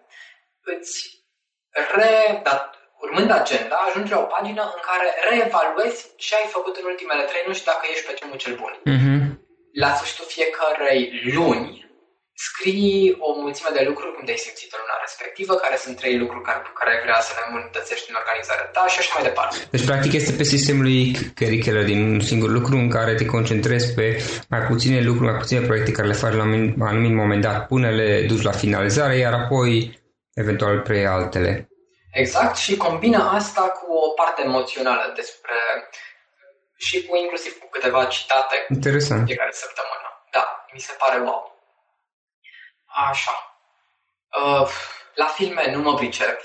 îți 0.64 1.24
re... 1.96 2.40
Da, 2.44 2.70
urmând 3.00 3.32
agenda, 3.32 3.76
ajungi 3.76 4.12
la 4.12 4.20
o 4.20 4.24
pagină 4.24 4.64
în 4.64 4.82
care 4.82 5.30
reevaluezi 5.30 6.16
ce 6.16 6.36
ai 6.36 6.46
făcut 6.48 6.76
în 6.78 6.86
ultimele 6.86 7.24
3 7.24 7.42
luni 7.46 7.56
și 7.56 7.64
dacă 7.64 7.88
ești 7.92 8.06
pe 8.06 8.14
drumul 8.20 8.38
cel 8.38 8.56
bun 8.56 8.80
Mhm. 8.84 9.48
la 9.74 9.94
sfârșitul 9.94 10.26
fiecarei 10.26 11.22
luni 11.34 11.89
scrii 12.48 13.18
o 13.28 13.30
mulțime 13.44 13.72
de 13.78 13.84
lucruri 13.90 14.14
cum 14.16 14.24
te-ai 14.26 14.46
simțit 14.46 14.72
în 14.74 14.80
luna 14.84 14.98
respectivă, 15.06 15.54
care 15.64 15.76
sunt 15.84 15.96
trei 16.02 16.16
lucruri 16.24 16.46
care, 16.48 16.60
pe 16.68 16.72
care 16.78 16.90
ai 16.92 17.02
vrea 17.06 17.20
să 17.28 17.32
le 17.36 17.44
îmbunătățești 17.46 18.10
în 18.10 18.20
organizarea 18.22 18.68
ta 18.76 18.84
și 18.94 19.00
așa 19.00 19.14
mai 19.16 19.28
departe. 19.30 19.56
Deci, 19.74 19.88
practic, 19.90 20.12
este 20.14 20.34
pe 20.40 20.52
sistemul 20.54 20.84
lui 20.90 21.02
Gary 21.40 21.60
Keller 21.64 21.86
din 21.92 22.00
un 22.16 22.20
singur 22.32 22.50
lucru 22.58 22.76
în 22.84 22.90
care 22.98 23.14
te 23.16 23.26
concentrezi 23.36 23.88
pe 23.98 24.06
mai 24.54 24.62
puține 24.70 25.00
lucruri, 25.08 25.30
mai 25.30 25.42
puține 25.44 25.68
proiecte 25.68 25.92
care 25.98 26.08
le 26.08 26.22
faci 26.24 26.40
la 26.40 26.44
un 26.44 26.82
anumit 26.92 27.16
moment 27.22 27.42
dat 27.48 27.68
până 27.72 27.90
le 28.00 28.10
duci 28.32 28.48
la 28.50 28.60
finalizare, 28.64 29.16
iar 29.18 29.34
apoi 29.34 29.72
eventual 30.44 30.76
preiei 30.88 31.14
altele. 31.18 31.52
Exact, 32.12 32.56
și 32.66 32.78
combină 32.78 33.22
asta 33.40 33.62
cu 33.62 33.94
o 33.94 34.10
parte 34.20 34.42
emoțională 34.42 35.14
despre 35.16 35.58
și 36.78 37.06
cu 37.06 37.16
inclusiv 37.16 37.52
cu 37.62 37.68
câteva 37.70 38.06
citate 38.06 38.66
Interesant. 38.70 39.26
fiecare 39.26 39.52
săptămână. 39.52 40.08
Da, 40.32 40.66
mi 40.74 40.80
se 40.80 40.94
pare 41.02 41.20
wow. 41.20 41.59
Așa. 43.10 43.32
Uh, 44.46 44.70
la 45.16 45.26
filme 45.26 45.72
nu 45.76 45.82
mă 45.82 45.94
pricep. 45.96 46.40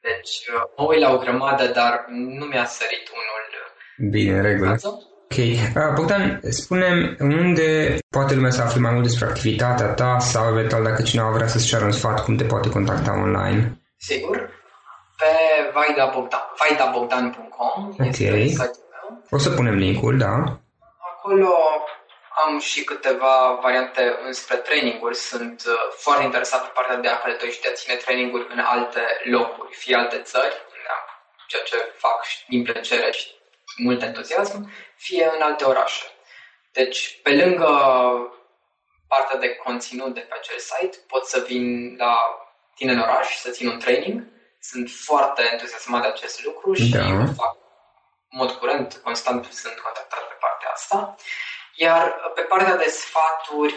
Deci 0.00 0.48
uh, 0.54 0.62
mă 0.76 0.84
uit 0.84 1.00
la 1.00 1.12
o 1.12 1.18
grămadă, 1.18 1.66
dar 1.66 2.04
nu 2.08 2.44
mi-a 2.44 2.64
sărit 2.64 3.08
unul 3.08 4.10
Bine, 4.10 4.36
în 4.36 4.42
regulă. 4.42 4.68
față. 4.70 4.88
Ok. 4.88 5.36
Uh, 5.38 5.92
Bogdan, 5.94 6.40
spune 6.50 7.16
unde 7.20 7.98
poate 8.10 8.34
lumea 8.34 8.50
să 8.50 8.62
afle 8.62 8.80
mai 8.80 8.92
mult 8.92 9.02
despre 9.04 9.26
activitatea 9.26 9.86
ta 9.86 10.18
sau 10.18 10.48
eventual 10.48 10.82
dacă 10.82 11.02
cineva 11.02 11.30
vrea 11.30 11.46
să-ți 11.46 11.66
ceară 11.66 11.84
un 11.84 11.92
sfat, 11.92 12.24
cum 12.24 12.36
te 12.36 12.44
poate 12.44 12.68
contacta 12.70 13.12
online. 13.12 13.80
Sigur. 13.96 14.50
Pe 15.18 15.26
vaidabogdan, 15.72 16.40
vaidabogdan.com 16.58 17.94
este 17.98 18.30
Ok. 18.30 18.38
site-ul 18.48 18.88
meu. 18.90 19.24
O 19.30 19.38
să 19.38 19.50
punem 19.50 19.74
linkul, 19.74 20.18
da? 20.18 20.34
Acolo 21.16 21.54
am 22.34 22.58
și 22.58 22.84
câteva 22.84 23.58
variante 23.62 24.18
înspre 24.22 24.56
traininguri. 24.56 25.16
Sunt 25.16 25.62
uh, 25.66 25.74
foarte 25.96 26.22
interesat 26.24 26.62
pe 26.64 26.70
partea 26.74 26.96
de 26.96 27.08
a 27.08 27.18
călători 27.18 27.52
și 27.52 27.60
de 27.60 27.68
a 27.68 27.72
ține 27.72 27.94
traininguri 27.94 28.46
în 28.50 28.58
alte 28.58 29.00
locuri, 29.24 29.74
fie 29.74 29.96
alte 29.96 30.18
țări, 30.22 30.54
da, 30.86 31.04
ceea 31.48 31.62
ce 31.62 31.92
fac 31.96 32.24
și 32.24 32.44
din 32.48 32.62
plăcere 32.62 33.10
și 33.12 33.26
cu 33.64 33.82
mult 33.82 34.02
entuziasm, 34.02 34.72
fie 34.96 35.30
în 35.34 35.42
alte 35.42 35.64
orașe. 35.64 36.04
Deci, 36.72 37.20
pe 37.22 37.34
lângă 37.44 37.68
partea 39.08 39.38
de 39.38 39.54
conținut 39.54 40.14
de 40.14 40.20
pe 40.20 40.34
acel 40.38 40.58
site, 40.58 40.96
pot 41.06 41.26
să 41.26 41.44
vin 41.48 41.94
la 41.96 42.14
tine 42.74 42.92
în 42.92 42.98
oraș 43.00 43.36
să 43.36 43.50
țin 43.50 43.68
un 43.68 43.78
training. 43.78 44.22
Sunt 44.60 44.90
foarte 44.90 45.42
entuziasmat 45.52 46.02
de 46.02 46.08
acest 46.08 46.44
lucru 46.44 46.74
și 46.74 46.90
Da. 46.90 47.06
o 47.06 47.26
fac 47.42 47.56
în 48.30 48.38
mod 48.40 48.50
curent, 48.50 49.00
constant 49.02 49.44
sunt 49.44 49.78
contactat 49.78 50.28
pe 50.28 50.36
partea 50.40 50.70
asta. 50.72 51.14
Iar 51.76 52.14
pe 52.34 52.40
partea 52.40 52.76
de 52.76 52.88
sfaturi, 53.00 53.74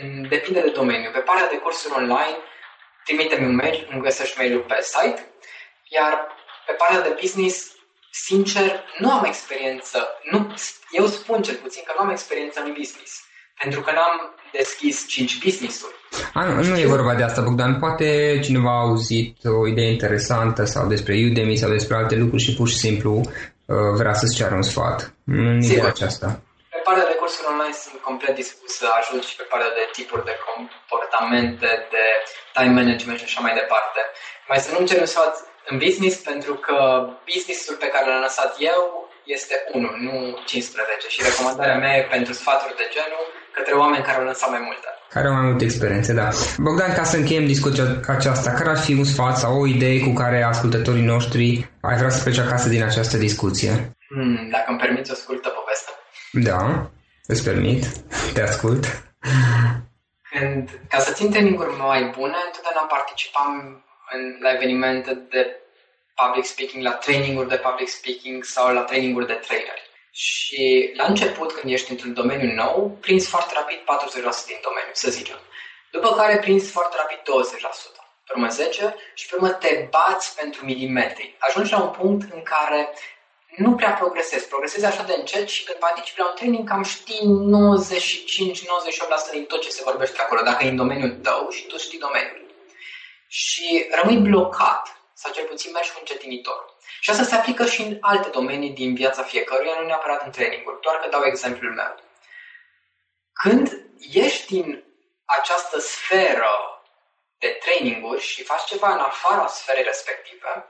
în- 0.00 0.28
depinde 0.28 0.60
de 0.60 0.70
domeniu. 0.80 1.10
Pe 1.12 1.18
partea 1.28 1.48
de 1.48 1.56
cursuri 1.56 1.94
online, 1.94 2.36
trimite-mi 3.04 3.46
un 3.46 3.54
mail, 3.54 3.88
îmi 3.92 4.02
găsești 4.02 4.38
mail-ul 4.38 4.64
pe 4.68 4.78
site. 4.82 5.20
Iar 5.96 6.12
pe 6.66 6.72
partea 6.72 7.00
de 7.02 7.16
business, 7.20 7.56
sincer, 8.10 8.84
nu 8.98 9.10
am 9.12 9.24
experiență. 9.24 9.98
Nu, 10.30 10.54
eu 10.90 11.06
spun 11.06 11.42
cel 11.42 11.54
puțin 11.54 11.82
că 11.86 11.92
nu 11.96 12.04
am 12.04 12.10
experiență 12.10 12.60
în 12.60 12.72
business. 12.78 13.24
Pentru 13.62 13.80
că 13.80 13.90
n-am 13.92 14.34
deschis 14.52 15.06
5 15.08 15.38
business-uri. 15.44 15.94
A, 16.34 16.44
nu, 16.44 16.62
nu 16.62 16.78
e 16.78 16.86
vorba 16.86 17.14
de 17.14 17.22
asta, 17.22 17.40
Bogdan. 17.40 17.78
Poate 17.78 18.38
cineva 18.42 18.70
a 18.70 18.80
auzit 18.86 19.36
o 19.44 19.66
idee 19.66 19.90
interesantă 19.90 20.64
sau 20.64 20.86
despre 20.86 21.26
Udemy 21.30 21.56
sau 21.56 21.70
despre 21.70 21.96
alte 21.96 22.14
lucruri 22.16 22.42
și 22.42 22.54
pur 22.54 22.68
și 22.68 22.76
simplu 22.76 23.10
uh, 23.20 23.76
vrea 23.96 24.12
să-ți 24.12 24.36
ceară 24.36 24.54
un 24.54 24.62
sfat. 24.62 25.14
În 25.26 25.36
ideea 25.36 25.60
Sigur. 25.60 25.88
aceasta. 25.88 26.40
Pe 27.26 27.32
partea 27.32 27.44
de 27.44 27.52
cursuri 27.52 27.52
online 27.54 27.82
sunt 27.84 27.98
complet 28.08 28.34
dispus 28.42 28.70
să 28.80 28.86
ajut 29.00 29.22
și 29.28 29.34
pe 29.40 29.46
partea 29.50 29.72
de 29.78 29.84
tipuri 29.96 30.28
de 30.30 30.36
comportamente, 30.46 31.68
de 31.94 32.04
time 32.56 32.74
management 32.80 33.18
și 33.20 33.28
așa 33.28 33.40
mai 33.46 33.54
departe. 33.60 34.00
Mai 34.50 34.60
să 34.64 34.68
nu-mi 34.70 34.88
cer 34.90 34.98
un 35.04 35.10
sfat 35.14 35.34
în 35.70 35.76
business, 35.84 36.16
pentru 36.30 36.54
că 36.66 36.76
businessul 37.30 37.76
pe 37.82 37.92
care 37.94 38.04
l-am 38.08 38.26
lăsat 38.28 38.50
eu 38.72 38.80
este 39.36 39.54
unul, 39.76 39.94
nu 40.06 40.14
15. 40.44 41.08
Și 41.14 41.26
recomandarea 41.28 41.80
mea 41.82 41.94
e 41.96 42.12
pentru 42.16 42.32
sfaturi 42.40 42.78
de 42.80 42.86
genul 42.96 43.24
către 43.56 43.74
oameni 43.82 44.06
care 44.06 44.18
au 44.18 44.30
lăsat 44.32 44.50
mai 44.56 44.62
multe. 44.68 44.88
Care 45.16 45.26
au 45.28 45.34
mai 45.38 45.48
multe 45.50 45.64
experiențe, 45.64 46.12
da. 46.22 46.28
Bogdan, 46.66 46.92
ca 46.98 47.04
să 47.10 47.16
încheiem 47.16 47.46
discuția 47.54 47.86
aceasta, 48.16 48.50
care 48.58 48.70
ar 48.74 48.80
fi 48.86 48.92
un 49.02 49.08
sfat 49.12 49.36
sau 49.42 49.52
o 49.60 49.66
idee 49.76 49.98
cu 50.06 50.12
care 50.22 50.38
ascultătorii 50.42 51.10
noștri 51.14 51.46
ai 51.88 51.96
vrea 52.00 52.14
să 52.16 52.22
pleci 52.22 52.44
acasă 52.46 52.68
din 52.68 52.82
această 52.82 53.16
discuție? 53.16 53.70
Hmm, 54.14 54.48
dacă 54.54 54.66
îmi 54.70 54.78
permiți 54.78 55.10
o 55.10 55.14
scurtă 55.14 55.48
poveste. 55.48 55.90
Da, 56.48 56.90
îți 57.26 57.44
permit, 57.44 57.84
te 58.34 58.42
ascult. 58.42 58.84
Când, 60.30 60.80
ca 60.88 60.98
să 60.98 61.12
țin 61.12 61.30
traininguri 61.30 61.76
mai 61.76 62.02
bune, 62.04 62.36
întotdeauna 62.46 62.86
participam 62.88 63.50
în, 64.12 64.36
la 64.40 64.52
evenimente 64.52 65.14
de 65.14 65.42
public 66.14 66.44
speaking, 66.44 66.82
la 66.82 66.92
traininguri 66.92 67.48
de 67.48 67.56
public 67.56 67.88
speaking 67.88 68.44
sau 68.44 68.74
la 68.74 68.80
traininguri 68.80 69.26
de 69.26 69.32
traineri. 69.46 69.84
Și 70.10 70.92
la 70.96 71.04
început, 71.04 71.52
când 71.52 71.72
ești 71.72 71.90
într-un 71.90 72.14
domeniu 72.14 72.54
nou, 72.54 72.98
prinzi 73.00 73.28
foarte 73.28 73.52
rapid 73.54 73.78
40% 73.78 73.82
din 74.46 74.60
domeniu, 74.68 74.92
să 74.92 75.10
zicem. 75.10 75.38
După 75.90 76.14
care 76.14 76.36
prinzi 76.36 76.70
foarte 76.70 76.96
rapid 76.98 77.18
20%, 77.18 77.22
pe 78.26 78.32
urmă 78.34 78.48
10 78.48 78.94
și 79.14 79.28
pe 79.28 79.34
urmă 79.34 79.50
te 79.50 79.86
bați 79.90 80.36
pentru 80.36 80.64
milimetri. 80.64 81.36
Ajungi 81.38 81.72
la 81.72 81.82
un 81.82 81.90
punct 81.90 82.32
în 82.32 82.42
care 82.42 82.90
nu 83.56 83.74
prea 83.74 83.92
progresezi. 83.92 84.48
Progresezi 84.48 84.84
așa 84.84 85.02
de 85.02 85.14
încet 85.16 85.48
și 85.48 85.64
când 85.64 85.78
participi 85.78 86.20
la 86.20 86.28
un 86.28 86.34
training 86.34 86.68
cam 86.68 86.82
știi 86.82 87.20
95-98% 89.28 89.30
din 89.32 89.44
tot 89.44 89.60
ce 89.60 89.70
se 89.70 89.82
vorbește 89.84 90.20
acolo, 90.20 90.42
dacă 90.42 90.64
e 90.64 90.68
în 90.68 90.76
domeniul 90.76 91.10
tău 91.10 91.50
și 91.50 91.66
tu 91.66 91.76
știi 91.78 91.98
domeniul. 91.98 92.54
Și 93.28 93.86
rămâi 93.90 94.16
blocat 94.16 95.00
sau 95.14 95.32
cel 95.32 95.44
puțin 95.44 95.70
mergi 95.72 95.90
cu 95.92 95.96
încetinitor. 95.98 96.74
Și 97.00 97.10
asta 97.10 97.22
se 97.22 97.34
aplică 97.34 97.66
și 97.66 97.82
în 97.82 97.96
alte 98.00 98.28
domenii 98.28 98.70
din 98.70 98.94
viața 98.94 99.22
fiecăruia, 99.22 99.74
nu 99.80 99.86
neapărat 99.86 100.24
în 100.24 100.30
traininguri, 100.30 100.80
doar 100.80 100.96
că 100.96 101.08
dau 101.08 101.22
exemplul 101.24 101.74
meu. 101.74 101.94
Când 103.32 103.86
ești 104.12 104.54
în 104.54 104.82
această 105.24 105.78
sferă 105.78 106.54
de 107.38 107.58
traininguri 107.64 108.20
și 108.20 108.42
faci 108.42 108.64
ceva 108.64 108.92
în 108.92 108.98
afara 108.98 109.46
sferei 109.46 109.82
respective, 109.82 110.66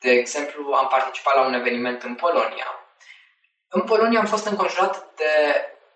de 0.00 0.10
exemplu, 0.10 0.72
am 0.72 0.88
participat 0.88 1.34
la 1.34 1.46
un 1.46 1.52
eveniment 1.52 2.02
în 2.02 2.14
Polonia. 2.14 2.68
În 3.68 3.82
Polonia 3.82 4.18
am 4.18 4.26
fost 4.26 4.46
înconjurat 4.46 5.14
de, 5.16 5.32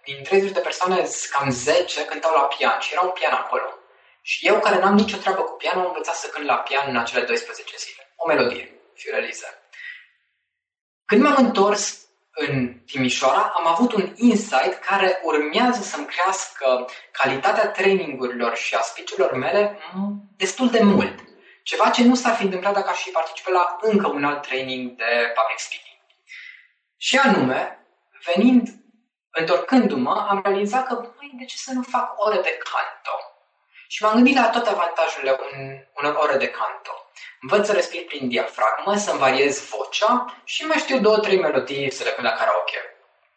din 0.05 0.23
30 0.23 0.51
de 0.51 0.61
persoane, 0.61 1.09
cam 1.31 1.51
10 1.51 2.05
cântau 2.05 2.35
la 2.35 2.43
pian 2.43 2.81
și 2.81 2.93
era 2.93 3.03
un 3.03 3.11
pian 3.11 3.33
acolo. 3.33 3.69
Și 4.23 4.47
eu, 4.47 4.61
care 4.61 4.79
n-am 4.79 4.95
nicio 4.95 5.17
treabă 5.17 5.43
cu 5.43 5.53
pian, 5.53 5.79
am 5.79 5.87
învățat 5.87 6.15
să 6.15 6.29
cânt 6.29 6.47
la 6.47 6.55
pian 6.57 6.85
în 6.89 6.97
acele 6.97 7.25
12 7.25 7.77
zile. 7.77 8.13
O 8.17 8.27
melodie, 8.29 8.81
Fiorelize. 8.95 9.47
Când 11.05 11.23
m-am 11.23 11.37
întors 11.37 12.03
în 12.35 12.75
Timișoara, 12.87 13.53
am 13.57 13.67
avut 13.67 13.93
un 13.93 14.13
insight 14.17 14.85
care 14.85 15.21
urmează 15.23 15.83
să-mi 15.83 16.07
crească 16.07 16.89
calitatea 17.11 17.69
trainingurilor 17.69 18.57
și 18.57 18.75
a 18.75 18.81
speech 18.81 19.33
mele 19.35 19.79
m, 19.93 20.23
destul 20.37 20.71
de 20.71 20.83
mult. 20.83 21.32
Ceva 21.63 21.91
ce 21.91 22.03
nu 22.05 22.15
s-ar 22.15 22.35
fi 22.35 22.43
întâmplat 22.43 22.75
dacă 22.75 22.89
aș 22.89 23.03
fi 23.03 23.11
participat 23.11 23.53
la 23.53 23.79
încă 23.81 24.07
un 24.09 24.25
alt 24.25 24.43
training 24.43 24.91
de 24.97 25.33
public 25.35 25.59
speaking. 25.59 26.01
Și 26.97 27.17
anume, 27.17 27.87
venind, 28.25 28.69
întorcându-mă, 29.31 30.27
am 30.29 30.41
realizat 30.45 30.87
că, 30.87 30.95
băi, 30.95 31.31
de 31.39 31.45
ce 31.45 31.57
să 31.57 31.73
nu 31.73 31.83
fac 31.83 32.13
ore 32.17 32.41
de 32.41 32.59
canto? 32.71 33.17
Și 33.89 34.03
m-am 34.03 34.15
gândit 34.15 34.35
la 34.35 34.49
toate 34.49 34.69
avantajele 34.69 35.31
un, 35.31 35.79
unor 35.97 36.15
ore 36.15 36.37
de 36.37 36.49
canto. 36.49 37.11
Învăț 37.41 37.67
să 37.67 37.73
respir 37.73 38.05
prin 38.05 38.29
diafragmă, 38.29 38.97
să-mi 38.97 39.19
variez 39.19 39.69
vocea 39.69 40.43
și 40.45 40.67
mai 40.67 40.79
știu 40.79 41.01
două, 41.01 41.19
trei 41.19 41.39
melodii 41.39 41.93
să 41.93 42.05
le 42.05 42.11
pun 42.11 42.25
la 42.25 42.33
karaoke. 42.33 42.79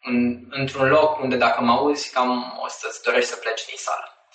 În, 0.02 0.46
într-un 0.50 0.88
loc 0.88 1.18
unde 1.18 1.36
dacă 1.36 1.60
mă 1.60 1.72
auzi, 1.72 2.12
cam 2.12 2.58
o 2.62 2.68
să-ți 2.68 3.02
dorești 3.02 3.30
să 3.30 3.36
pleci 3.36 3.66
din 3.66 3.76
sală. 3.76 4.30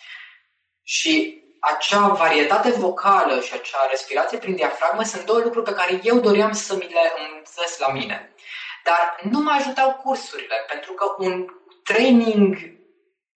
Și 0.83 1.40
acea 1.62 2.07
varietate 2.07 2.70
vocală 2.70 3.39
și 3.39 3.53
acea 3.53 3.88
respirație 3.89 4.38
prin 4.38 4.55
diafragmă 4.55 5.03
sunt 5.03 5.26
două 5.26 5.39
lucruri 5.39 5.66
pe 5.66 5.74
care 5.74 5.99
eu 6.03 6.20
doream 6.20 6.51
să 6.51 6.74
mi 6.76 6.88
le 6.88 7.14
învăț 7.28 7.78
la 7.78 7.91
mine. 7.91 8.34
Dar 8.84 9.20
nu 9.30 9.39
mă 9.39 9.51
ajutau 9.57 9.93
cursurile, 10.03 10.55
pentru 10.68 10.93
că 10.93 11.16
un 11.18 11.45
training 11.84 12.55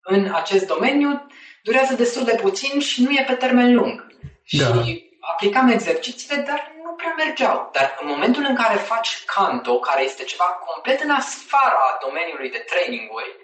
în 0.01 0.33
acest 0.33 0.67
domeniu 0.67 1.27
durează 1.63 1.93
destul 1.93 2.23
de 2.23 2.35
puțin 2.41 2.79
și 2.79 3.03
nu 3.03 3.11
e 3.11 3.23
pe 3.27 3.35
termen 3.35 3.75
lung. 3.75 4.07
Da. 4.51 4.83
Și 4.83 5.11
aplicam 5.19 5.67
exercițiile, 5.67 6.41
dar 6.41 6.71
nu 6.83 6.91
prea 6.91 7.13
mergeau. 7.17 7.69
Dar 7.73 7.97
în 8.01 8.07
momentul 8.07 8.45
în 8.47 8.55
care 8.55 8.77
faci 8.77 9.23
canto, 9.25 9.79
care 9.79 10.03
este 10.03 10.23
ceva 10.23 10.43
complet 10.43 11.01
în 11.01 11.09
afara 11.09 11.97
domeniului 12.05 12.49
de 12.49 12.57
traininguri, 12.57 13.35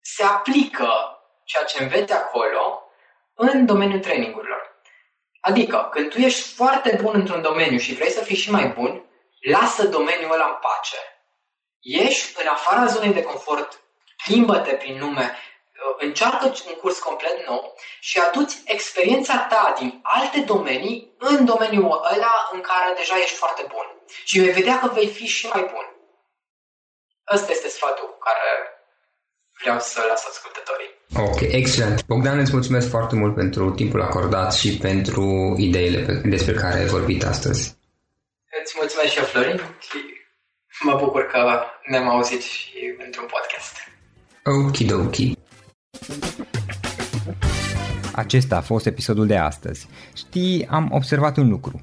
se 0.00 0.24
aplică 0.24 0.92
ceea 1.44 1.64
ce 1.64 1.82
înveți 1.82 2.12
acolo 2.12 2.89
în 3.40 3.66
domeniul 3.66 4.00
trainingurilor. 4.00 4.82
Adică, 5.40 5.88
când 5.92 6.10
tu 6.10 6.18
ești 6.18 6.54
foarte 6.54 6.98
bun 7.02 7.14
într-un 7.14 7.42
domeniu 7.42 7.78
și 7.78 7.94
vrei 7.94 8.10
să 8.10 8.22
fii 8.22 8.36
și 8.36 8.50
mai 8.50 8.66
bun, 8.66 9.04
lasă 9.40 9.86
domeniul 9.86 10.32
ăla 10.32 10.46
în 10.46 10.58
pace. 10.60 10.96
Ieși 11.78 12.40
în 12.40 12.46
afara 12.46 12.86
zonei 12.86 13.12
de 13.12 13.22
confort, 13.22 13.80
plimbă-te 14.24 14.74
prin 14.74 14.98
lume, 14.98 15.38
încearcă 15.98 16.44
un 16.44 16.74
curs 16.74 16.98
complet 16.98 17.46
nou 17.46 17.74
și 18.00 18.18
aduci 18.18 18.52
experiența 18.64 19.38
ta 19.38 19.74
din 19.78 20.00
alte 20.02 20.40
domenii 20.40 21.14
în 21.18 21.44
domeniul 21.44 22.00
ăla 22.14 22.48
în 22.52 22.60
care 22.60 22.94
deja 22.96 23.16
ești 23.16 23.36
foarte 23.36 23.66
bun. 23.68 24.02
Și 24.24 24.40
vei 24.40 24.52
vedea 24.52 24.78
că 24.78 24.88
vei 24.88 25.08
fi 25.08 25.26
și 25.26 25.46
mai 25.46 25.62
bun. 25.72 25.96
Ăsta 27.32 27.52
este 27.52 27.68
sfatul 27.68 28.08
cu 28.08 28.18
care 28.18 28.79
vreau 29.60 29.78
să 29.80 30.00
las 30.08 30.22
ascultătorii. 30.32 30.90
Ok, 31.26 31.40
excelent. 31.60 32.06
Bogdan, 32.06 32.38
îți 32.38 32.52
mulțumesc 32.52 32.88
foarte 32.88 33.14
mult 33.16 33.34
pentru 33.34 33.70
timpul 33.70 34.02
acordat 34.02 34.54
și 34.54 34.76
pentru 34.76 35.54
ideile 35.58 35.98
pe, 36.06 36.28
despre 36.28 36.52
care 36.52 36.78
ai 36.78 36.86
vorbit 36.86 37.24
astăzi. 37.24 37.76
Îți 38.62 38.74
mulțumesc 38.78 39.10
și 39.12 39.18
eu, 39.18 39.24
Florin, 39.24 39.60
și 40.68 40.80
mă 40.82 40.96
bucur 40.98 41.22
că 41.22 41.60
ne-am 41.86 42.08
auzit 42.08 42.42
și 42.42 42.94
într-un 43.06 43.26
podcast. 43.34 43.76
Okidoki. 44.44 45.38
Acesta 48.12 48.56
a 48.56 48.60
fost 48.60 48.86
episodul 48.86 49.26
de 49.26 49.36
astăzi. 49.36 49.88
Știi, 50.16 50.66
am 50.70 50.88
observat 50.92 51.36
un 51.36 51.48
lucru. 51.48 51.82